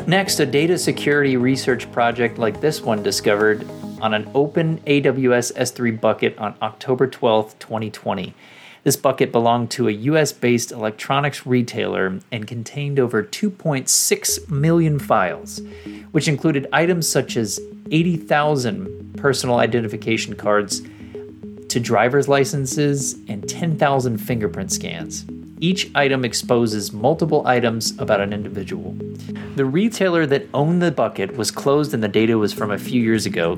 Next, 0.06 0.40
a 0.40 0.46
data 0.46 0.76
security 0.76 1.36
research 1.36 1.90
project 1.92 2.38
like 2.38 2.60
this 2.60 2.80
one 2.80 3.02
discovered 3.02 3.64
on 4.00 4.14
an 4.14 4.30
open 4.34 4.78
AWS 4.80 5.52
S3 5.54 6.00
bucket 6.00 6.38
on 6.38 6.54
October 6.62 7.06
12, 7.06 7.58
2020. 7.58 8.34
This 8.82 8.96
bucket 8.96 9.30
belonged 9.30 9.70
to 9.72 9.88
a 9.88 9.92
US 9.92 10.32
based 10.32 10.72
electronics 10.72 11.46
retailer 11.46 12.18
and 12.32 12.46
contained 12.46 12.98
over 12.98 13.22
2.6 13.22 14.50
million 14.50 14.98
files, 14.98 15.60
which 16.12 16.28
included 16.28 16.66
items 16.72 17.06
such 17.06 17.36
as 17.36 17.60
80,000 17.90 19.16
personal 19.16 19.58
identification 19.58 20.34
cards 20.34 20.82
to 21.68 21.78
driver's 21.78 22.26
licenses 22.26 23.18
and 23.28 23.48
10,000 23.48 24.18
fingerprint 24.18 24.72
scans. 24.72 25.24
Each 25.62 25.90
item 25.94 26.24
exposes 26.24 26.90
multiple 26.90 27.46
items 27.46 27.98
about 27.98 28.22
an 28.22 28.32
individual. 28.32 28.96
The 29.56 29.66
retailer 29.66 30.24
that 30.24 30.48
owned 30.54 30.80
the 30.80 30.90
bucket 30.90 31.36
was 31.36 31.50
closed 31.50 31.92
and 31.92 32.02
the 32.02 32.08
data 32.08 32.38
was 32.38 32.54
from 32.54 32.70
a 32.70 32.78
few 32.78 33.02
years 33.02 33.26
ago, 33.26 33.56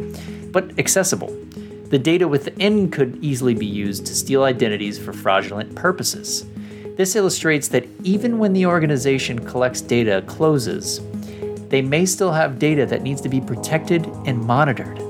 but 0.51 0.77
accessible. 0.81 1.29
The 1.91 2.01
data 2.01 2.27
within 2.27 2.91
could 2.91 3.23
easily 3.23 3.55
be 3.55 3.67
used 3.67 4.05
to 4.07 4.17
steal 4.17 4.43
identities 4.43 4.99
for 4.99 5.13
fraudulent 5.13 5.77
purposes. 5.77 6.45
This 6.97 7.15
illustrates 7.15 7.69
that 7.69 7.87
even 8.03 8.41
when 8.41 8.53
the 8.53 8.67
organization 8.67 9.39
collects 9.39 9.81
data 9.81 10.25
closes, 10.27 11.01
they 11.69 11.83
may 11.83 12.05
still 12.05 12.33
have 12.33 12.59
data 12.59 12.85
that 12.85 13.03
needs 13.03 13.21
to 13.21 13.29
be 13.29 13.41
protected 13.41 14.07
and 14.27 14.39
monitored. 14.39 15.01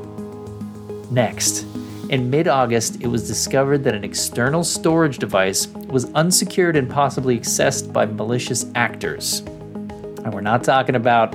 Next, 1.10 1.64
in 2.12 2.28
mid 2.28 2.46
August, 2.46 3.00
it 3.00 3.06
was 3.06 3.26
discovered 3.26 3.82
that 3.84 3.94
an 3.94 4.04
external 4.04 4.62
storage 4.62 5.16
device 5.16 5.66
was 5.68 6.04
unsecured 6.12 6.76
and 6.76 6.88
possibly 6.88 7.40
accessed 7.40 7.90
by 7.90 8.04
malicious 8.04 8.66
actors. 8.74 9.40
And 9.40 10.32
we're 10.34 10.42
not 10.42 10.62
talking 10.62 10.94
about, 10.94 11.34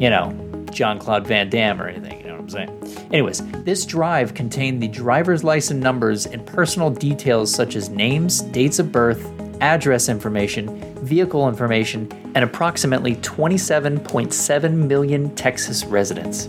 you 0.00 0.08
know, 0.08 0.34
Jean 0.70 0.98
Claude 0.98 1.26
Van 1.26 1.50
Damme 1.50 1.80
or 1.80 1.88
anything, 1.88 2.20
you 2.20 2.26
know 2.26 2.32
what 2.32 2.40
I'm 2.40 2.48
saying? 2.48 3.08
Anyways, 3.12 3.42
this 3.64 3.84
drive 3.84 4.32
contained 4.32 4.82
the 4.82 4.88
driver's 4.88 5.44
license 5.44 5.82
numbers 5.82 6.24
and 6.24 6.44
personal 6.46 6.88
details 6.88 7.54
such 7.54 7.76
as 7.76 7.90
names, 7.90 8.40
dates 8.40 8.78
of 8.78 8.90
birth, 8.90 9.30
address 9.60 10.08
information, 10.08 10.80
vehicle 11.04 11.48
information, 11.50 12.10
and 12.34 12.42
approximately 12.42 13.16
27.7 13.16 14.72
million 14.72 15.34
Texas 15.34 15.84
residents. 15.84 16.48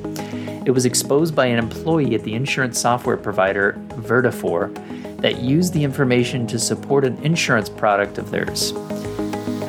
It 0.67 0.71
was 0.71 0.85
exposed 0.85 1.33
by 1.33 1.45
an 1.45 1.59
employee 1.59 2.13
at 2.13 2.25
the 2.25 2.33
insurance 2.33 2.77
software 2.77 3.15
provider 3.15 3.77
Vertafore 4.01 4.75
that 5.21 5.39
used 5.39 5.71
the 5.71 5.81
information 5.81 6.45
to 6.47 6.59
support 6.59 7.05
an 7.05 7.17
insurance 7.23 7.69
product 7.69 8.17
of 8.17 8.31
theirs. 8.31 8.73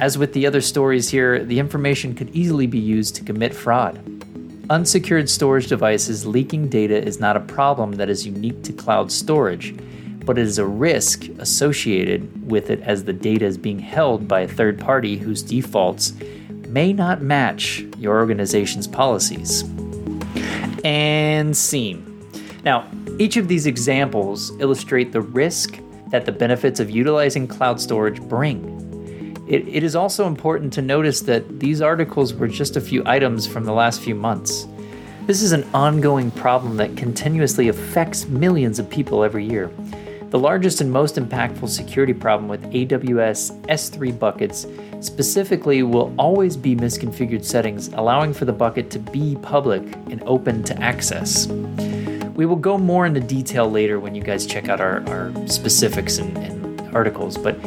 As 0.00 0.18
with 0.18 0.32
the 0.32 0.44
other 0.44 0.60
stories 0.60 1.08
here, 1.08 1.44
the 1.44 1.60
information 1.60 2.16
could 2.16 2.30
easily 2.30 2.66
be 2.66 2.80
used 2.80 3.14
to 3.14 3.22
commit 3.22 3.54
fraud. 3.54 4.00
Unsecured 4.70 5.30
storage 5.30 5.68
devices 5.68 6.26
leaking 6.26 6.68
data 6.68 7.00
is 7.00 7.20
not 7.20 7.36
a 7.36 7.40
problem 7.40 7.92
that 7.92 8.10
is 8.10 8.26
unique 8.26 8.64
to 8.64 8.72
cloud 8.72 9.12
storage, 9.12 9.76
but 10.24 10.36
it 10.36 10.42
is 10.48 10.58
a 10.58 10.66
risk 10.66 11.28
associated 11.38 12.50
with 12.50 12.70
it 12.70 12.80
as 12.80 13.04
the 13.04 13.12
data 13.12 13.44
is 13.44 13.56
being 13.56 13.78
held 13.78 14.26
by 14.26 14.40
a 14.40 14.48
third 14.48 14.80
party 14.80 15.16
whose 15.16 15.44
defaults 15.44 16.12
may 16.66 16.92
not 16.92 17.22
match 17.22 17.84
your 17.98 18.18
organization's 18.18 18.88
policies. 18.88 19.62
And 20.88 21.54
scene. 21.54 22.26
Now, 22.64 22.90
each 23.18 23.36
of 23.36 23.46
these 23.46 23.66
examples 23.66 24.58
illustrate 24.58 25.12
the 25.12 25.20
risk 25.20 25.78
that 26.06 26.24
the 26.24 26.32
benefits 26.32 26.80
of 26.80 26.88
utilizing 26.88 27.46
cloud 27.46 27.78
storage 27.78 28.22
bring. 28.22 29.36
It, 29.46 29.68
it 29.68 29.82
is 29.82 29.94
also 29.94 30.26
important 30.26 30.72
to 30.72 30.80
notice 30.80 31.20
that 31.20 31.60
these 31.60 31.82
articles 31.82 32.32
were 32.32 32.48
just 32.48 32.78
a 32.78 32.80
few 32.80 33.02
items 33.04 33.46
from 33.46 33.66
the 33.66 33.72
last 33.74 34.00
few 34.00 34.14
months. 34.14 34.66
This 35.26 35.42
is 35.42 35.52
an 35.52 35.68
ongoing 35.74 36.30
problem 36.30 36.78
that 36.78 36.96
continuously 36.96 37.68
affects 37.68 38.26
millions 38.26 38.78
of 38.78 38.88
people 38.88 39.22
every 39.22 39.44
year. 39.44 39.70
The 40.30 40.38
largest 40.38 40.82
and 40.82 40.92
most 40.92 41.16
impactful 41.16 41.70
security 41.70 42.12
problem 42.12 42.48
with 42.48 42.62
AWS 42.70 43.58
S3 43.62 44.18
buckets 44.18 44.66
specifically 45.00 45.82
will 45.82 46.14
always 46.18 46.54
be 46.54 46.76
misconfigured 46.76 47.42
settings, 47.42 47.88
allowing 47.94 48.34
for 48.34 48.44
the 48.44 48.52
bucket 48.52 48.90
to 48.90 48.98
be 48.98 49.38
public 49.40 49.82
and 50.10 50.22
open 50.26 50.62
to 50.64 50.78
access. 50.82 51.46
We 51.46 52.44
will 52.44 52.56
go 52.56 52.76
more 52.76 53.06
into 53.06 53.20
detail 53.20 53.70
later 53.70 53.98
when 53.98 54.14
you 54.14 54.22
guys 54.22 54.44
check 54.44 54.68
out 54.68 54.82
our, 54.82 55.02
our 55.08 55.32
specifics 55.48 56.18
and, 56.18 56.36
and 56.36 56.94
articles, 56.94 57.38
but 57.38 57.58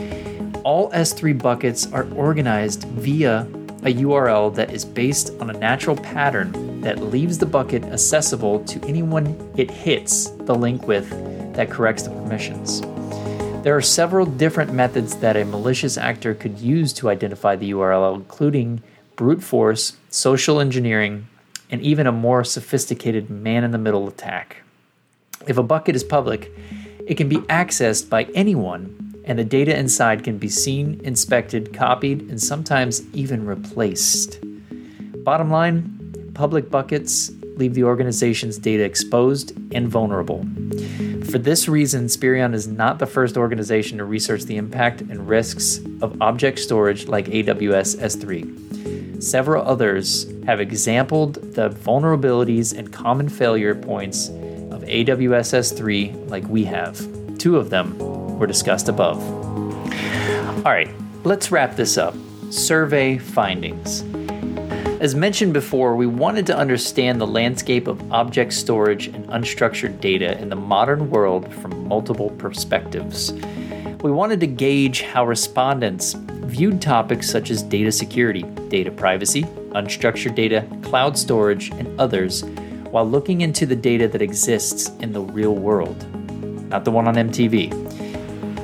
all 0.63 0.91
S3 0.91 1.41
buckets 1.41 1.91
are 1.91 2.07
organized 2.13 2.83
via 2.83 3.39
a 3.83 3.95
URL 3.95 4.53
that 4.53 4.71
is 4.71 4.85
based 4.85 5.31
on 5.41 5.49
a 5.49 5.53
natural 5.53 5.95
pattern 5.95 6.81
that 6.81 7.01
leaves 7.01 7.39
the 7.39 7.45
bucket 7.47 7.83
accessible 7.85 8.63
to 8.65 8.79
anyone 8.87 9.51
it 9.57 9.71
hits 9.71 10.29
the 10.41 10.53
link 10.53 10.87
with 10.87 11.11
that 11.53 11.69
corrects 11.69 12.03
the 12.03 12.09
permissions. 12.09 12.81
There 13.63 13.75
are 13.75 13.81
several 13.81 14.25
different 14.25 14.73
methods 14.73 15.17
that 15.17 15.37
a 15.37 15.45
malicious 15.45 15.97
actor 15.97 16.33
could 16.33 16.59
use 16.59 16.93
to 16.93 17.09
identify 17.09 17.55
the 17.55 17.71
URL, 17.71 18.15
including 18.15 18.81
brute 19.15 19.43
force, 19.43 19.97
social 20.09 20.59
engineering, 20.59 21.27
and 21.69 21.81
even 21.81 22.07
a 22.07 22.11
more 22.11 22.43
sophisticated 22.43 23.29
man 23.29 23.63
in 23.63 23.71
the 23.71 23.77
middle 23.77 24.07
attack. 24.07 24.63
If 25.47 25.57
a 25.57 25.63
bucket 25.63 25.95
is 25.95 26.03
public, 26.03 26.51
it 27.07 27.15
can 27.15 27.29
be 27.29 27.37
accessed 27.37 28.09
by 28.09 28.23
anyone, 28.33 29.21
and 29.25 29.37
the 29.37 29.43
data 29.43 29.77
inside 29.77 30.23
can 30.23 30.37
be 30.37 30.49
seen, 30.49 30.99
inspected, 31.03 31.73
copied, 31.73 32.21
and 32.29 32.41
sometimes 32.41 33.07
even 33.13 33.45
replaced. 33.45 34.39
Bottom 35.23 35.51
line 35.51 36.31
public 36.33 36.69
buckets 36.71 37.31
leave 37.61 37.75
the 37.75 37.83
organization's 37.83 38.57
data 38.57 38.83
exposed 38.83 39.53
and 39.73 39.87
vulnerable. 39.87 40.45
For 41.29 41.37
this 41.37 41.69
reason, 41.69 42.09
Spirion 42.09 42.53
is 42.53 42.67
not 42.67 42.99
the 42.99 43.05
first 43.05 43.37
organization 43.37 43.99
to 43.99 44.03
research 44.03 44.43
the 44.43 44.57
impact 44.57 45.01
and 45.01 45.29
risks 45.29 45.79
of 46.01 46.19
object 46.21 46.59
storage 46.59 47.07
like 47.07 47.27
AWS 47.27 47.97
S3. 47.99 49.23
Several 49.23 49.63
others 49.63 50.25
have 50.47 50.59
exampled 50.59 51.35
the 51.53 51.69
vulnerabilities 51.69 52.75
and 52.75 52.91
common 52.91 53.29
failure 53.29 53.75
points 53.75 54.29
of 54.29 54.81
AWS 54.81 55.53
S3 55.53 56.29
like 56.29 56.45
we 56.47 56.65
have. 56.65 56.97
Two 57.37 57.57
of 57.57 57.69
them 57.69 57.95
were 58.39 58.47
discussed 58.47 58.89
above. 58.89 59.21
All 60.65 60.71
right, 60.71 60.89
let's 61.23 61.51
wrap 61.51 61.75
this 61.75 61.97
up. 61.97 62.15
Survey 62.49 63.19
findings. 63.19 64.03
As 65.01 65.15
mentioned 65.15 65.51
before, 65.51 65.95
we 65.95 66.05
wanted 66.05 66.45
to 66.45 66.55
understand 66.55 67.19
the 67.19 67.25
landscape 67.25 67.87
of 67.87 68.13
object 68.13 68.53
storage 68.53 69.07
and 69.07 69.25
unstructured 69.29 69.99
data 69.99 70.39
in 70.39 70.47
the 70.47 70.55
modern 70.55 71.09
world 71.09 71.51
from 71.55 71.87
multiple 71.87 72.29
perspectives. 72.37 73.33
We 74.03 74.11
wanted 74.11 74.39
to 74.41 74.45
gauge 74.45 75.01
how 75.01 75.25
respondents 75.25 76.13
viewed 76.43 76.83
topics 76.83 77.27
such 77.27 77.49
as 77.49 77.63
data 77.63 77.91
security, 77.91 78.43
data 78.69 78.91
privacy, 78.91 79.41
unstructured 79.71 80.35
data, 80.35 80.67
cloud 80.83 81.17
storage, 81.17 81.71
and 81.71 81.99
others 81.99 82.43
while 82.91 83.09
looking 83.09 83.41
into 83.41 83.65
the 83.65 83.75
data 83.75 84.07
that 84.07 84.21
exists 84.21 84.91
in 84.99 85.13
the 85.13 85.21
real 85.21 85.55
world, 85.55 85.97
not 86.69 86.85
the 86.85 86.91
one 86.91 87.07
on 87.07 87.15
MTV. 87.15 87.90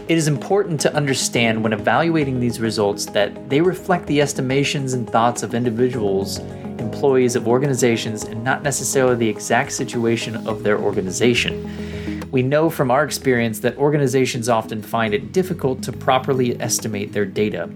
It 0.07 0.17
is 0.17 0.29
important 0.29 0.79
to 0.81 0.95
understand 0.95 1.61
when 1.61 1.73
evaluating 1.73 2.39
these 2.39 2.61
results 2.61 3.07
that 3.07 3.49
they 3.49 3.59
reflect 3.59 4.07
the 4.07 4.21
estimations 4.21 4.93
and 4.93 5.09
thoughts 5.09 5.43
of 5.43 5.53
individuals, 5.53 6.39
employees 6.79 7.35
of 7.35 7.45
organizations, 7.45 8.23
and 8.23 8.41
not 8.41 8.63
necessarily 8.63 9.17
the 9.17 9.27
exact 9.27 9.73
situation 9.73 10.47
of 10.47 10.63
their 10.63 10.79
organization. 10.79 12.31
We 12.31 12.41
know 12.41 12.69
from 12.69 12.89
our 12.89 13.03
experience 13.03 13.59
that 13.59 13.75
organizations 13.77 14.47
often 14.47 14.81
find 14.81 15.13
it 15.13 15.33
difficult 15.33 15.83
to 15.83 15.91
properly 15.91 16.57
estimate 16.61 17.11
their 17.11 17.25
data. 17.25 17.69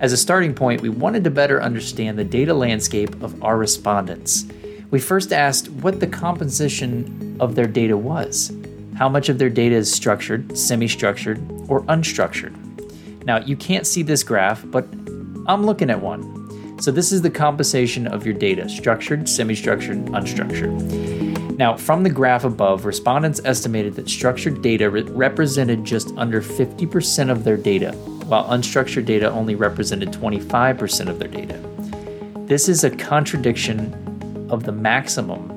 As 0.00 0.12
a 0.12 0.16
starting 0.16 0.56
point, 0.56 0.80
we 0.80 0.88
wanted 0.88 1.22
to 1.22 1.30
better 1.30 1.62
understand 1.62 2.18
the 2.18 2.24
data 2.24 2.54
landscape 2.54 3.22
of 3.22 3.40
our 3.44 3.56
respondents. 3.56 4.46
We 4.90 4.98
first 4.98 5.32
asked 5.32 5.70
what 5.70 6.00
the 6.00 6.08
composition 6.08 7.36
of 7.38 7.54
their 7.54 7.68
data 7.68 7.96
was 7.96 8.50
how 8.98 9.08
much 9.08 9.28
of 9.28 9.38
their 9.38 9.48
data 9.48 9.76
is 9.76 9.92
structured, 9.92 10.58
semi 10.58 10.88
structured, 10.88 11.38
or 11.68 11.82
unstructured. 11.82 12.52
Now, 13.24 13.38
you 13.38 13.54
can't 13.54 13.86
see 13.86 14.02
this 14.02 14.24
graph, 14.24 14.64
but 14.66 14.88
I'm 15.46 15.64
looking 15.64 15.88
at 15.88 16.02
one. 16.02 16.80
So, 16.82 16.90
this 16.90 17.12
is 17.12 17.22
the 17.22 17.30
composition 17.30 18.08
of 18.08 18.26
your 18.26 18.34
data 18.34 18.68
structured, 18.68 19.28
semi 19.28 19.54
structured, 19.54 19.98
unstructured. 20.06 21.56
Now, 21.56 21.76
from 21.76 22.02
the 22.02 22.10
graph 22.10 22.42
above, 22.42 22.84
respondents 22.84 23.40
estimated 23.44 23.94
that 23.94 24.08
structured 24.08 24.62
data 24.62 24.90
re- 24.90 25.02
represented 25.02 25.84
just 25.84 26.12
under 26.16 26.42
50% 26.42 27.30
of 27.30 27.44
their 27.44 27.56
data, 27.56 27.92
while 28.26 28.48
unstructured 28.48 29.06
data 29.06 29.30
only 29.30 29.54
represented 29.54 30.10
25% 30.10 31.08
of 31.08 31.20
their 31.20 31.28
data. 31.28 31.56
This 32.46 32.68
is 32.68 32.82
a 32.82 32.90
contradiction 32.90 34.48
of 34.50 34.64
the 34.64 34.72
maximum 34.72 35.54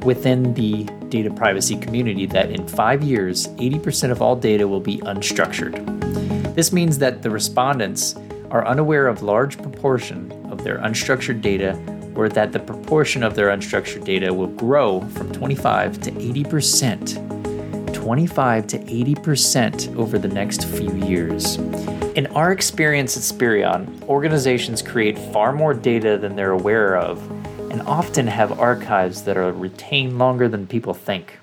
within 0.00 0.54
the 0.54 0.88
data 1.10 1.30
privacy 1.30 1.76
community 1.76 2.26
that 2.26 2.50
in 2.50 2.66
five 2.66 3.02
years, 3.02 3.48
80% 3.48 4.10
of 4.10 4.22
all 4.22 4.36
data 4.36 4.66
will 4.66 4.80
be 4.80 4.98
unstructured. 4.98 5.74
This 6.54 6.72
means 6.72 6.98
that 6.98 7.22
the 7.22 7.30
respondents 7.30 8.16
are 8.50 8.66
unaware 8.66 9.06
of 9.06 9.22
large 9.22 9.60
proportion 9.60 10.32
of 10.50 10.64
their 10.64 10.78
unstructured 10.78 11.40
data 11.40 11.78
or 12.14 12.28
that 12.28 12.52
the 12.52 12.58
proportion 12.58 13.22
of 13.22 13.34
their 13.34 13.48
unstructured 13.48 14.04
data 14.04 14.32
will 14.32 14.48
grow 14.48 15.00
from 15.10 15.32
25 15.32 16.00
to 16.00 16.10
80%. 16.10 17.94
25 17.94 18.66
to 18.66 18.78
80% 18.78 19.96
over 19.96 20.18
the 20.18 20.28
next 20.28 20.64
few 20.64 20.94
years. 20.96 21.56
In 22.16 22.26
our 22.28 22.50
experience 22.50 23.16
at 23.16 23.22
Spirion, 23.22 24.02
organizations 24.08 24.82
create 24.82 25.18
far 25.32 25.52
more 25.52 25.74
data 25.74 26.18
than 26.18 26.34
they're 26.34 26.52
aware 26.52 26.96
of 26.96 27.20
and 27.70 27.82
often 27.82 28.26
have 28.26 28.58
archives 28.58 29.22
that 29.22 29.36
are 29.36 29.52
retained 29.52 30.18
longer 30.18 30.48
than 30.48 30.66
people 30.66 30.92
think. 30.92 31.38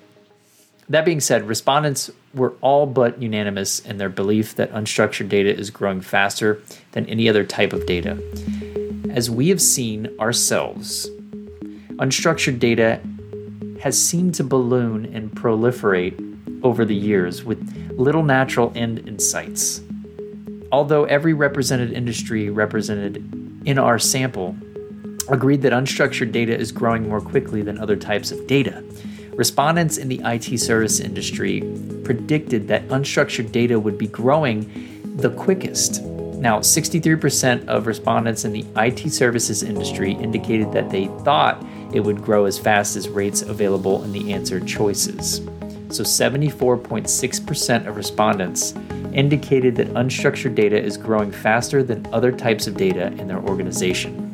That 0.89 1.05
being 1.05 1.19
said, 1.19 1.47
respondents 1.47 2.11
were 2.33 2.53
all 2.61 2.85
but 2.85 3.21
unanimous 3.21 3.79
in 3.79 3.97
their 3.97 4.09
belief 4.09 4.55
that 4.55 4.71
unstructured 4.71 5.29
data 5.29 5.53
is 5.53 5.69
growing 5.69 6.01
faster 6.01 6.61
than 6.91 7.05
any 7.07 7.27
other 7.27 7.43
type 7.43 7.73
of 7.73 7.85
data. 7.85 8.17
As 9.09 9.29
we 9.29 9.49
have 9.49 9.61
seen 9.61 10.09
ourselves, 10.19 11.09
unstructured 11.97 12.59
data 12.59 13.01
has 13.81 14.01
seemed 14.01 14.35
to 14.35 14.43
balloon 14.43 15.05
and 15.13 15.31
proliferate 15.31 16.23
over 16.63 16.85
the 16.85 16.95
years 16.95 17.43
with 17.43 17.59
little 17.97 18.23
natural 18.23 18.71
end 18.75 18.99
in 18.99 19.19
sights. 19.19 19.81
Although 20.71 21.05
every 21.05 21.33
represented 21.33 21.91
industry 21.91 22.49
represented 22.49 23.17
in 23.65 23.77
our 23.77 23.99
sample 23.99 24.55
agreed 25.29 25.61
that 25.61 25.73
unstructured 25.73 26.31
data 26.31 26.57
is 26.57 26.71
growing 26.71 27.07
more 27.07 27.21
quickly 27.21 27.61
than 27.61 27.77
other 27.79 27.95
types 27.95 28.31
of 28.31 28.47
data. 28.47 28.83
Respondents 29.33 29.97
in 29.97 30.07
the 30.07 30.21
IT 30.23 30.59
service 30.59 30.99
industry 30.99 31.61
predicted 32.03 32.67
that 32.67 32.87
unstructured 32.87 33.51
data 33.51 33.79
would 33.79 33.97
be 33.97 34.07
growing 34.07 34.71
the 35.17 35.29
quickest. 35.31 36.01
Now, 36.01 36.59
63% 36.59 37.67
of 37.67 37.87
respondents 37.87 38.45
in 38.45 38.51
the 38.51 38.65
IT 38.75 39.11
services 39.11 39.63
industry 39.63 40.13
indicated 40.13 40.71
that 40.71 40.89
they 40.89 41.07
thought 41.23 41.63
it 41.93 41.99
would 41.99 42.21
grow 42.21 42.45
as 42.45 42.59
fast 42.59 42.95
as 42.95 43.09
rates 43.09 43.41
available 43.41 44.03
in 44.03 44.11
the 44.11 44.33
answer 44.33 44.59
choices. 44.59 45.37
So, 45.89 46.03
74.6% 46.03 47.87
of 47.87 47.95
respondents 47.95 48.73
indicated 49.13 49.75
that 49.77 49.87
unstructured 49.93 50.53
data 50.53 50.81
is 50.81 50.97
growing 50.97 51.31
faster 51.31 51.81
than 51.81 52.05
other 52.11 52.31
types 52.31 52.67
of 52.67 52.75
data 52.77 53.07
in 53.13 53.27
their 53.27 53.39
organization. 53.39 54.26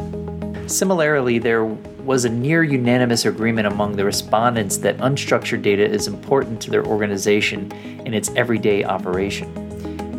Similarly, 0.68 1.40
there 1.40 1.66
was 1.66 2.24
a 2.24 2.30
near 2.30 2.64
unanimous 2.64 3.26
agreement 3.26 3.68
among 3.68 3.98
the 3.98 4.06
respondents 4.06 4.78
that 4.78 4.98
unstructured 4.98 5.62
data 5.62 5.84
is 5.84 6.08
important 6.08 6.62
to 6.62 6.72
their 6.72 6.86
organization 6.86 7.72
in 8.06 8.14
its 8.14 8.30
everyday 8.36 8.84
operation. 8.84 9.54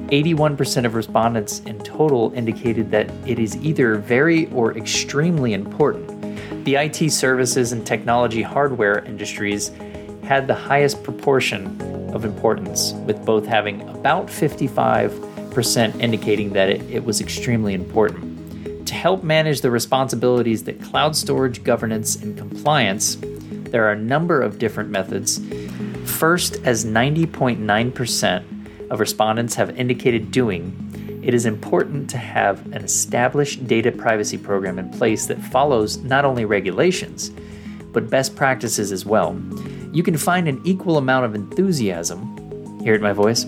81% 0.08 0.84
of 0.84 0.94
respondents 0.94 1.60
in 1.60 1.78
total 1.78 2.30
indicated 2.34 2.90
that 2.90 3.10
it 3.26 3.38
is 3.38 3.56
either 3.56 3.96
very 3.96 4.46
or 4.52 4.76
extremely 4.76 5.54
important. 5.54 6.64
The 6.66 6.76
IT 6.76 7.10
services 7.10 7.72
and 7.72 7.86
technology 7.86 8.42
hardware 8.42 9.02
industries 9.04 9.72
had 10.24 10.46
the 10.46 10.54
highest 10.54 11.02
proportion 11.02 11.80
of 12.14 12.24
importance, 12.24 12.92
with 13.06 13.24
both 13.24 13.46
having 13.46 13.80
about 13.88 14.26
55% 14.26 16.00
indicating 16.00 16.52
that 16.52 16.68
it, 16.68 16.82
it 16.90 17.04
was 17.04 17.20
extremely 17.20 17.72
important 17.74 18.23
to 18.86 18.94
help 18.94 19.22
manage 19.22 19.60
the 19.60 19.70
responsibilities 19.70 20.64
that 20.64 20.82
cloud 20.82 21.16
storage 21.16 21.64
governance 21.64 22.16
and 22.16 22.36
compliance, 22.36 23.16
there 23.70 23.84
are 23.84 23.92
a 23.92 23.98
number 23.98 24.40
of 24.40 24.58
different 24.58 24.90
methods. 24.90 25.40
First, 26.04 26.56
as 26.64 26.84
90.9% 26.84 28.90
of 28.90 29.00
respondents 29.00 29.54
have 29.54 29.78
indicated 29.78 30.30
doing, 30.30 31.20
it 31.24 31.32
is 31.32 31.46
important 31.46 32.10
to 32.10 32.18
have 32.18 32.64
an 32.72 32.84
established 32.84 33.66
data 33.66 33.90
privacy 33.90 34.36
program 34.36 34.78
in 34.78 34.90
place 34.90 35.26
that 35.26 35.40
follows 35.40 35.98
not 35.98 36.24
only 36.24 36.44
regulations, 36.44 37.30
but 37.92 38.10
best 38.10 38.36
practices 38.36 38.92
as 38.92 39.06
well. 39.06 39.40
You 39.92 40.02
can 40.02 40.18
find 40.18 40.48
an 40.48 40.60
equal 40.64 40.98
amount 40.98 41.24
of 41.24 41.34
enthusiasm, 41.34 42.80
hear 42.82 42.94
it 42.94 43.00
my 43.00 43.12
voice, 43.12 43.46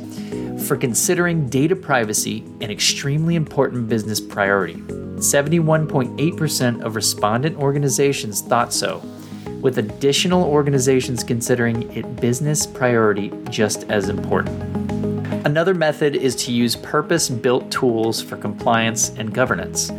for 0.66 0.76
considering 0.76 1.48
data 1.48 1.76
privacy 1.76 2.44
an 2.62 2.70
extremely 2.70 3.34
important 3.34 3.88
business 3.88 4.20
priority. 4.20 4.82
71.8% 5.18 6.82
of 6.82 6.96
respondent 6.96 7.56
organizations 7.58 8.40
thought 8.40 8.72
so, 8.72 9.02
with 9.60 9.78
additional 9.78 10.44
organizations 10.44 11.24
considering 11.24 11.90
it 11.96 12.16
business 12.16 12.66
priority 12.66 13.32
just 13.50 13.84
as 13.90 14.08
important. 14.08 14.62
Another 15.46 15.74
method 15.74 16.16
is 16.16 16.34
to 16.36 16.52
use 16.52 16.76
purpose 16.76 17.28
built 17.28 17.70
tools 17.70 18.20
for 18.20 18.36
compliance 18.36 19.10
and 19.10 19.32
governance. 19.32 19.92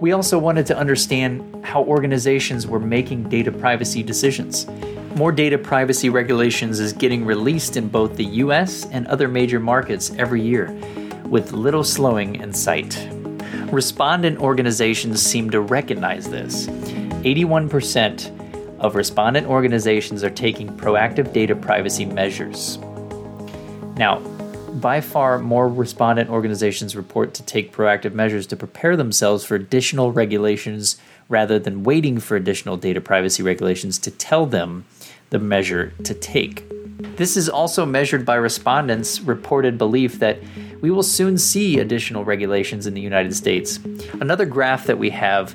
We 0.00 0.10
also 0.10 0.38
wanted 0.38 0.66
to 0.66 0.76
understand 0.76 1.64
how 1.64 1.84
organizations 1.84 2.66
were 2.66 2.80
making 2.80 3.28
data 3.28 3.52
privacy 3.52 4.02
decisions. 4.02 4.66
More 5.14 5.30
data 5.30 5.56
privacy 5.56 6.08
regulations 6.08 6.80
is 6.80 6.92
getting 6.92 7.24
released 7.24 7.76
in 7.76 7.88
both 7.88 8.16
the 8.16 8.24
US 8.24 8.86
and 8.86 9.06
other 9.06 9.28
major 9.28 9.60
markets 9.60 10.10
every 10.18 10.42
year, 10.42 10.72
with 11.26 11.52
little 11.52 11.84
slowing 11.84 12.36
in 12.36 12.52
sight. 12.52 13.21
Respondent 13.72 14.38
organizations 14.38 15.22
seem 15.22 15.48
to 15.48 15.62
recognize 15.62 16.28
this. 16.28 16.66
81% 16.66 18.78
of 18.80 18.94
respondent 18.94 19.46
organizations 19.46 20.22
are 20.22 20.28
taking 20.28 20.68
proactive 20.76 21.32
data 21.32 21.56
privacy 21.56 22.04
measures. 22.04 22.76
Now, 23.96 24.18
by 24.74 25.00
far 25.00 25.38
more 25.38 25.68
respondent 25.68 26.28
organizations 26.28 26.94
report 26.94 27.32
to 27.32 27.42
take 27.44 27.72
proactive 27.72 28.12
measures 28.12 28.46
to 28.48 28.56
prepare 28.56 28.94
themselves 28.94 29.42
for 29.42 29.54
additional 29.54 30.12
regulations 30.12 30.98
rather 31.30 31.58
than 31.58 31.82
waiting 31.82 32.20
for 32.20 32.36
additional 32.36 32.76
data 32.76 33.00
privacy 33.00 33.42
regulations 33.42 33.96
to 34.00 34.10
tell 34.10 34.44
them 34.44 34.84
the 35.30 35.38
measure 35.38 35.94
to 36.04 36.12
take. 36.12 36.68
This 37.16 37.38
is 37.38 37.48
also 37.48 37.86
measured 37.86 38.26
by 38.26 38.34
respondents' 38.34 39.22
reported 39.22 39.78
belief 39.78 40.18
that 40.18 40.40
we 40.82 40.90
will 40.90 41.02
soon 41.02 41.38
see 41.38 41.78
additional 41.78 42.24
regulations 42.24 42.86
in 42.86 42.92
the 42.92 43.00
United 43.00 43.34
States. 43.34 43.78
Another 44.20 44.44
graph 44.44 44.86
that 44.86 44.98
we 44.98 45.10
have 45.10 45.54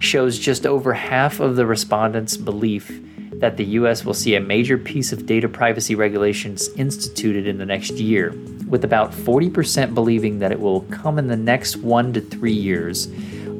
shows 0.00 0.38
just 0.38 0.66
over 0.66 0.94
half 0.94 1.38
of 1.38 1.54
the 1.54 1.66
respondents' 1.66 2.36
belief 2.36 2.90
that 3.34 3.56
the 3.56 3.64
US 3.64 4.04
will 4.04 4.14
see 4.14 4.34
a 4.34 4.40
major 4.40 4.78
piece 4.78 5.12
of 5.12 5.26
data 5.26 5.48
privacy 5.48 5.94
regulations 5.94 6.68
instituted 6.76 7.46
in 7.46 7.58
the 7.58 7.66
next 7.66 7.92
year, 7.92 8.30
with 8.66 8.84
about 8.84 9.12
40% 9.12 9.94
believing 9.94 10.38
that 10.38 10.52
it 10.52 10.60
will 10.60 10.80
come 10.82 11.18
in 11.18 11.28
the 11.28 11.36
next 11.36 11.76
one 11.76 12.12
to 12.14 12.20
three 12.20 12.52
years. 12.52 13.08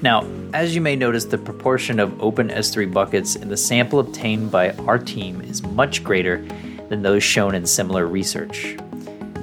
Now, 0.00 0.24
as 0.54 0.76
you 0.76 0.80
may 0.80 0.94
notice, 0.94 1.24
the 1.24 1.36
proportion 1.36 1.98
of 1.98 2.22
open 2.22 2.48
S3 2.48 2.92
buckets 2.92 3.34
in 3.34 3.48
the 3.48 3.56
sample 3.56 3.98
obtained 3.98 4.52
by 4.52 4.70
our 4.70 4.98
team 4.98 5.40
is 5.40 5.64
much 5.64 6.04
greater 6.04 6.46
than 6.88 7.02
those 7.02 7.24
shown 7.24 7.56
in 7.56 7.66
similar 7.66 8.06
research. 8.06 8.76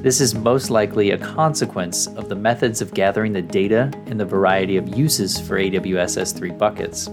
This 0.05 0.21
is 0.21 0.35
most 0.35 0.69
likely 0.69 1.09
a 1.09 1.17
consequence 1.17 2.05
of 2.05 2.29
the 2.29 2.35
methods 2.35 2.79
of 2.79 2.93
gathering 2.93 3.33
the 3.33 3.41
data 3.41 3.91
and 4.05 4.19
the 4.19 4.23
variety 4.23 4.77
of 4.77 4.95
uses 4.95 5.39
for 5.39 5.57
AWS 5.57 6.21
S3 6.21 6.55
buckets. 6.59 7.09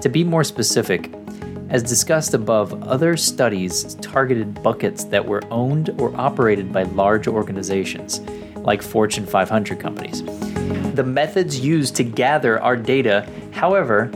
To 0.00 0.08
be 0.08 0.24
more 0.24 0.42
specific, 0.42 1.12
as 1.68 1.82
discussed 1.82 2.32
above, 2.32 2.82
other 2.84 3.14
studies 3.18 3.92
targeted 3.96 4.62
buckets 4.62 5.04
that 5.04 5.22
were 5.22 5.42
owned 5.50 5.90
or 6.00 6.18
operated 6.18 6.72
by 6.72 6.84
large 6.84 7.28
organizations, 7.28 8.20
like 8.56 8.80
Fortune 8.80 9.26
500 9.26 9.78
companies. 9.78 10.22
The 10.94 11.04
methods 11.04 11.60
used 11.60 11.94
to 11.96 12.04
gather 12.04 12.58
our 12.62 12.74
data, 12.74 13.28
however, 13.50 14.10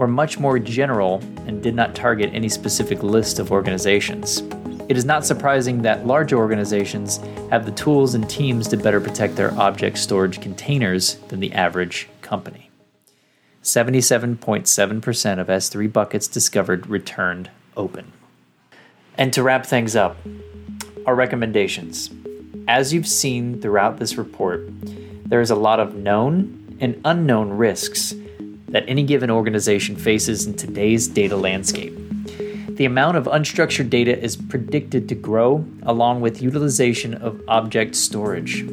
were 0.00 0.08
much 0.08 0.40
more 0.40 0.58
general 0.58 1.22
and 1.46 1.62
did 1.62 1.76
not 1.76 1.94
target 1.94 2.30
any 2.32 2.48
specific 2.48 3.04
list 3.04 3.38
of 3.38 3.52
organizations. 3.52 4.42
It 4.88 4.96
is 4.96 5.04
not 5.04 5.26
surprising 5.26 5.82
that 5.82 6.06
large 6.06 6.32
organizations 6.32 7.18
have 7.50 7.66
the 7.66 7.72
tools 7.72 8.14
and 8.14 8.28
teams 8.28 8.68
to 8.68 8.76
better 8.78 9.02
protect 9.02 9.36
their 9.36 9.52
object 9.60 9.98
storage 9.98 10.40
containers 10.40 11.16
than 11.28 11.40
the 11.40 11.52
average 11.52 12.08
company. 12.22 12.70
77.7% 13.62 15.38
of 15.38 15.48
S3 15.48 15.92
buckets 15.92 16.26
discovered 16.26 16.86
returned 16.86 17.50
open. 17.76 18.12
And 19.18 19.30
to 19.34 19.42
wrap 19.42 19.66
things 19.66 19.94
up, 19.94 20.16
our 21.04 21.14
recommendations. 21.14 22.10
As 22.66 22.94
you've 22.94 23.06
seen 23.06 23.60
throughout 23.60 23.98
this 23.98 24.16
report, 24.16 24.70
there 25.26 25.42
is 25.42 25.50
a 25.50 25.54
lot 25.56 25.80
of 25.80 25.96
known 25.96 26.78
and 26.80 26.98
unknown 27.04 27.50
risks 27.50 28.14
that 28.68 28.84
any 28.88 29.02
given 29.02 29.30
organization 29.30 29.96
faces 29.96 30.46
in 30.46 30.54
today's 30.54 31.08
data 31.08 31.36
landscape 31.36 32.07
the 32.78 32.84
amount 32.84 33.16
of 33.16 33.24
unstructured 33.24 33.90
data 33.90 34.16
is 34.16 34.36
predicted 34.36 35.08
to 35.08 35.14
grow 35.16 35.64
along 35.82 36.20
with 36.20 36.40
utilization 36.40 37.12
of 37.14 37.42
object 37.48 37.96
storage. 37.96 38.64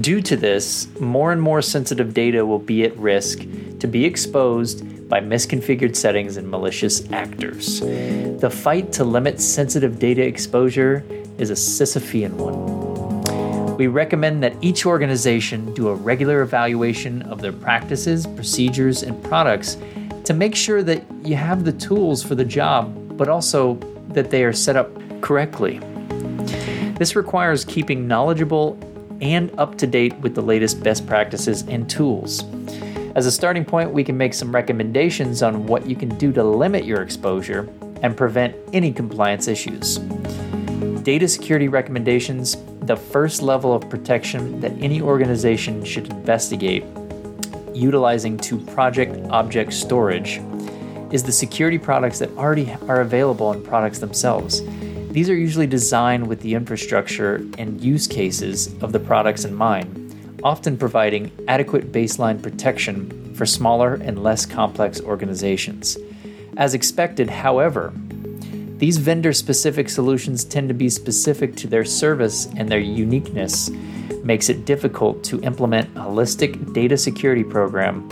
Due 0.00 0.22
to 0.22 0.38
this, 0.38 0.88
more 0.98 1.30
and 1.30 1.42
more 1.42 1.60
sensitive 1.60 2.14
data 2.14 2.46
will 2.46 2.58
be 2.58 2.82
at 2.82 2.96
risk 2.96 3.40
to 3.78 3.86
be 3.86 4.06
exposed 4.06 5.06
by 5.06 5.20
misconfigured 5.20 5.94
settings 5.94 6.38
and 6.38 6.50
malicious 6.50 7.12
actors. 7.12 7.80
The 7.80 8.48
fight 8.50 8.90
to 8.94 9.04
limit 9.04 9.38
sensitive 9.38 9.98
data 9.98 10.26
exposure 10.26 11.04
is 11.36 11.50
a 11.50 11.54
Sisyphean 11.54 12.32
one. 12.32 13.76
We 13.76 13.86
recommend 13.86 14.42
that 14.44 14.56
each 14.62 14.86
organization 14.86 15.74
do 15.74 15.88
a 15.88 15.94
regular 15.94 16.40
evaluation 16.40 17.20
of 17.22 17.42
their 17.42 17.52
practices, 17.52 18.26
procedures, 18.26 19.02
and 19.02 19.22
products 19.22 19.76
to 20.24 20.32
make 20.32 20.56
sure 20.56 20.82
that 20.82 21.04
you 21.22 21.36
have 21.36 21.66
the 21.66 21.72
tools 21.72 22.22
for 22.22 22.34
the 22.34 22.44
job 22.46 22.96
but 23.20 23.28
also 23.28 23.74
that 24.08 24.30
they 24.30 24.44
are 24.44 24.52
set 24.54 24.76
up 24.76 24.88
correctly. 25.20 25.78
This 26.96 27.14
requires 27.14 27.66
keeping 27.66 28.08
knowledgeable 28.08 28.78
and 29.20 29.52
up 29.58 29.76
to 29.76 29.86
date 29.86 30.16
with 30.20 30.34
the 30.34 30.40
latest 30.40 30.82
best 30.82 31.06
practices 31.06 31.60
and 31.68 31.88
tools. 31.90 32.44
As 33.14 33.26
a 33.26 33.30
starting 33.30 33.62
point, 33.62 33.90
we 33.92 34.04
can 34.04 34.16
make 34.16 34.32
some 34.32 34.54
recommendations 34.54 35.42
on 35.42 35.66
what 35.66 35.86
you 35.86 35.96
can 35.96 36.08
do 36.16 36.32
to 36.32 36.42
limit 36.42 36.86
your 36.86 37.02
exposure 37.02 37.68
and 38.00 38.16
prevent 38.16 38.56
any 38.72 38.90
compliance 38.90 39.48
issues. 39.48 39.98
Data 41.02 41.28
security 41.28 41.68
recommendations, 41.68 42.56
the 42.80 42.96
first 42.96 43.42
level 43.42 43.74
of 43.74 43.86
protection 43.90 44.62
that 44.62 44.72
any 44.80 45.02
organization 45.02 45.84
should 45.84 46.08
investigate, 46.10 46.84
utilizing 47.74 48.38
to 48.38 48.56
project 48.56 49.14
object 49.28 49.74
storage 49.74 50.40
is 51.12 51.22
the 51.22 51.32
security 51.32 51.78
products 51.78 52.18
that 52.20 52.30
already 52.36 52.72
are 52.88 53.00
available 53.00 53.52
in 53.52 53.62
products 53.62 53.98
themselves. 53.98 54.62
These 55.10 55.28
are 55.28 55.34
usually 55.34 55.66
designed 55.66 56.28
with 56.28 56.40
the 56.40 56.54
infrastructure 56.54 57.36
and 57.58 57.80
use 57.80 58.06
cases 58.06 58.72
of 58.80 58.92
the 58.92 59.00
products 59.00 59.44
in 59.44 59.54
mind, 59.54 60.40
often 60.44 60.76
providing 60.76 61.32
adequate 61.48 61.90
baseline 61.90 62.40
protection 62.40 63.34
for 63.34 63.44
smaller 63.44 63.94
and 63.94 64.22
less 64.22 64.46
complex 64.46 65.00
organizations. 65.00 65.98
As 66.56 66.74
expected, 66.74 67.28
however, 67.28 67.92
these 68.76 68.98
vendor 68.98 69.32
specific 69.32 69.88
solutions 69.88 70.44
tend 70.44 70.68
to 70.68 70.74
be 70.74 70.88
specific 70.88 71.56
to 71.56 71.66
their 71.66 71.84
service 71.84 72.46
and 72.56 72.68
their 72.68 72.78
uniqueness, 72.78 73.68
makes 74.22 74.48
it 74.48 74.64
difficult 74.64 75.24
to 75.24 75.40
implement 75.42 75.88
a 75.96 76.00
holistic 76.00 76.72
data 76.72 76.96
security 76.96 77.44
program 77.44 78.08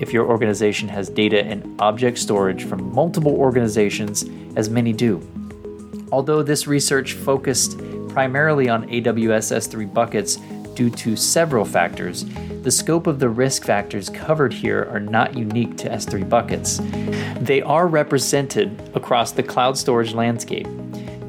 if 0.00 0.12
your 0.12 0.26
organization 0.26 0.88
has 0.88 1.08
data 1.08 1.44
and 1.44 1.80
object 1.80 2.18
storage 2.18 2.64
from 2.64 2.92
multiple 2.92 3.36
organizations, 3.36 4.24
as 4.56 4.68
many 4.68 4.92
do. 4.92 5.20
Although 6.10 6.42
this 6.42 6.66
research 6.66 7.12
focused 7.12 7.78
primarily 8.08 8.68
on 8.68 8.88
AWS 8.88 9.54
S3 9.54 9.92
buckets 9.94 10.36
due 10.74 10.90
to 10.90 11.14
several 11.14 11.64
factors, 11.64 12.24
the 12.62 12.70
scope 12.70 13.06
of 13.06 13.20
the 13.20 13.28
risk 13.28 13.64
factors 13.64 14.08
covered 14.10 14.52
here 14.52 14.88
are 14.90 15.00
not 15.00 15.36
unique 15.36 15.76
to 15.78 15.88
S3 15.88 16.28
buckets. 16.28 16.80
They 17.40 17.62
are 17.62 17.86
represented 17.86 18.90
across 18.94 19.32
the 19.32 19.42
cloud 19.42 19.78
storage 19.78 20.14
landscape. 20.14 20.66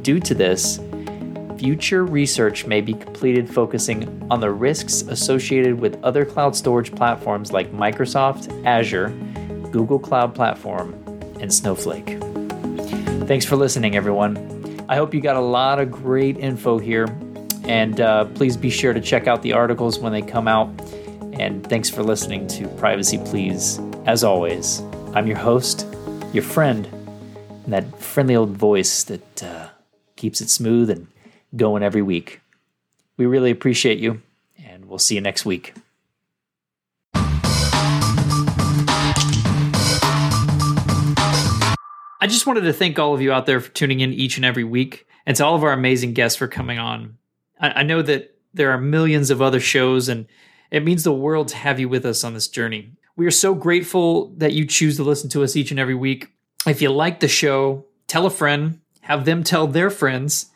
Due 0.02 0.20
to 0.20 0.34
this, 0.34 0.80
future 1.62 2.04
research 2.04 2.66
may 2.66 2.82
be 2.82 2.92
completed 2.92 3.48
focusing 3.48 4.26
on 4.32 4.40
the 4.40 4.50
risks 4.50 5.04
associated 5.04 5.80
with 5.80 6.04
other 6.04 6.26
cloud 6.26 6.56
storage 6.56 6.92
platforms 6.96 7.52
like 7.52 7.72
Microsoft, 7.72 8.66
Azure, 8.66 9.10
Google 9.70 10.00
Cloud 10.00 10.34
Platform, 10.34 10.92
and 11.40 11.54
Snowflake. 11.54 12.18
Thanks 13.28 13.46
for 13.46 13.58
listening, 13.58 13.96
everyone. 13.96 14.84
I 14.90 14.96
hope 14.96 15.14
you 15.14 15.22
got 15.22 15.36
a 15.36 15.42
lot 15.42 15.80
of 15.80 15.92
great 15.92 16.36
info 16.40 16.80
here, 16.80 17.06
and 17.66 18.02
uh, 18.02 18.26
please 18.26 18.58
be 18.58 18.72
sure 18.72 18.92
to 18.92 19.00
check 19.00 19.28
out 19.28 19.44
the 19.44 19.54
articles 19.54 20.00
when 20.00 20.12
they 20.12 20.24
come 20.24 20.48
out. 20.48 20.68
And 21.34 21.64
thanks 21.70 21.92
for 21.92 22.02
listening 22.02 22.48
to 22.48 22.68
Privacy 22.70 23.20
Please. 23.20 23.80
As 24.08 24.24
always, 24.24 24.82
I'm 25.14 25.28
your 25.28 25.38
host, 25.38 25.86
your 26.34 26.44
friend, 26.44 26.88
and 27.66 27.72
that 27.72 28.00
friendly 28.00 28.36
old 28.36 28.50
voice 28.50 29.04
that 29.04 29.44
uh, 29.44 29.68
keeps 30.16 30.42
it 30.42 30.50
smooth 30.50 30.90
and 30.90 31.11
going 31.56 31.84
every 31.84 32.02
week. 32.02 32.42
We 33.18 33.26
really 33.26 33.52
appreciate 33.52 34.00
you, 34.00 34.22
and 34.66 34.86
we'll 34.86 35.00
see 35.00 35.16
you 35.16 35.22
next 35.22 35.46
week. 35.46 35.74
I 42.24 42.28
just 42.28 42.46
wanted 42.46 42.62
to 42.62 42.74
thank 42.74 43.00
all 43.00 43.14
of 43.14 43.22
you 43.22 43.32
out 43.32 43.48
there 43.48 43.60
for 43.60 43.72
tuning 43.72 44.00
in 44.00 44.14
each 44.14 44.38
and 44.38 44.46
every 44.46 44.64
week, 44.64 45.08
and 45.26 45.36
to 45.38 45.46
all 45.46 45.56
of 45.56 45.64
our 45.64 45.74
amazing 45.74 46.14
guests 46.14 46.38
for 46.38 46.48
coming 46.48 46.78
on. 46.78 47.18
I, 47.60 47.70
I 47.70 47.84
know 47.84 48.02
that 48.02 48.36
there 48.54 48.72
are 48.72 48.78
millions 48.78 49.30
of 49.30 49.42
other 49.42 49.60
shows, 49.60 50.08
and 50.08 50.28
it 50.70 50.84
means 50.84 51.04
the 51.04 51.12
world 51.12 51.48
to 51.50 51.58
have 51.58 51.80
you 51.80 51.90
with 51.90 52.06
us 52.06 52.24
on 52.24 52.34
this 52.34 52.48
journey. 52.48 52.92
We 53.16 53.26
are 53.26 53.32
so 53.32 53.54
grateful 53.54 54.28
that 54.38 54.54
you 54.54 54.66
choose 54.66 54.98
to 54.98 55.04
listen 55.04 55.30
to 55.32 55.44
us 55.44 55.56
each 55.56 55.72
and 55.72 55.80
every 55.80 55.96
week. 55.96 56.30
If 56.66 56.82
you 56.82 56.92
like 56.92 57.20
the 57.20 57.28
show, 57.28 57.86
tell 58.08 58.26
a 58.26 58.30
friend, 58.30 58.80
have 59.02 59.26
them 59.26 59.44
tell 59.44 59.68
their 59.68 59.90
friends, 59.90 60.48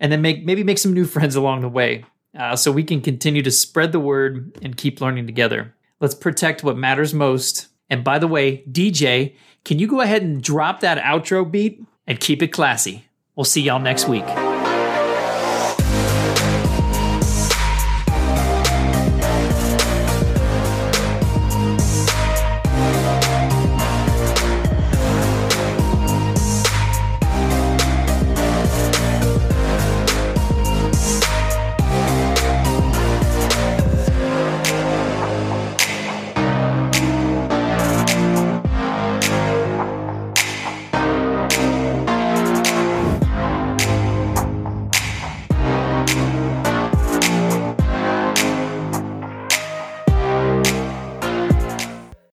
and 0.00 0.12
then 0.12 0.22
make 0.22 0.44
maybe 0.44 0.64
make 0.64 0.78
some 0.78 0.92
new 0.92 1.04
friends 1.04 1.36
along 1.36 1.60
the 1.60 1.68
way 1.68 2.04
uh, 2.38 2.56
so 2.56 2.70
we 2.70 2.84
can 2.84 3.00
continue 3.00 3.42
to 3.42 3.50
spread 3.50 3.92
the 3.92 4.00
word 4.00 4.56
and 4.62 4.76
keep 4.76 5.00
learning 5.00 5.26
together. 5.26 5.74
Let's 6.00 6.14
protect 6.14 6.62
what 6.62 6.76
matters 6.76 7.14
most. 7.14 7.68
And 7.88 8.04
by 8.04 8.18
the 8.18 8.28
way, 8.28 8.64
DJ, 8.70 9.36
can 9.64 9.78
you 9.78 9.86
go 9.86 10.00
ahead 10.00 10.22
and 10.22 10.42
drop 10.42 10.80
that 10.80 10.98
outro 10.98 11.50
beat 11.50 11.82
and 12.06 12.20
keep 12.20 12.42
it 12.42 12.48
classy? 12.48 13.08
We'll 13.34 13.44
see 13.44 13.62
y'all 13.62 13.78
next 13.78 14.08
week. 14.08 14.24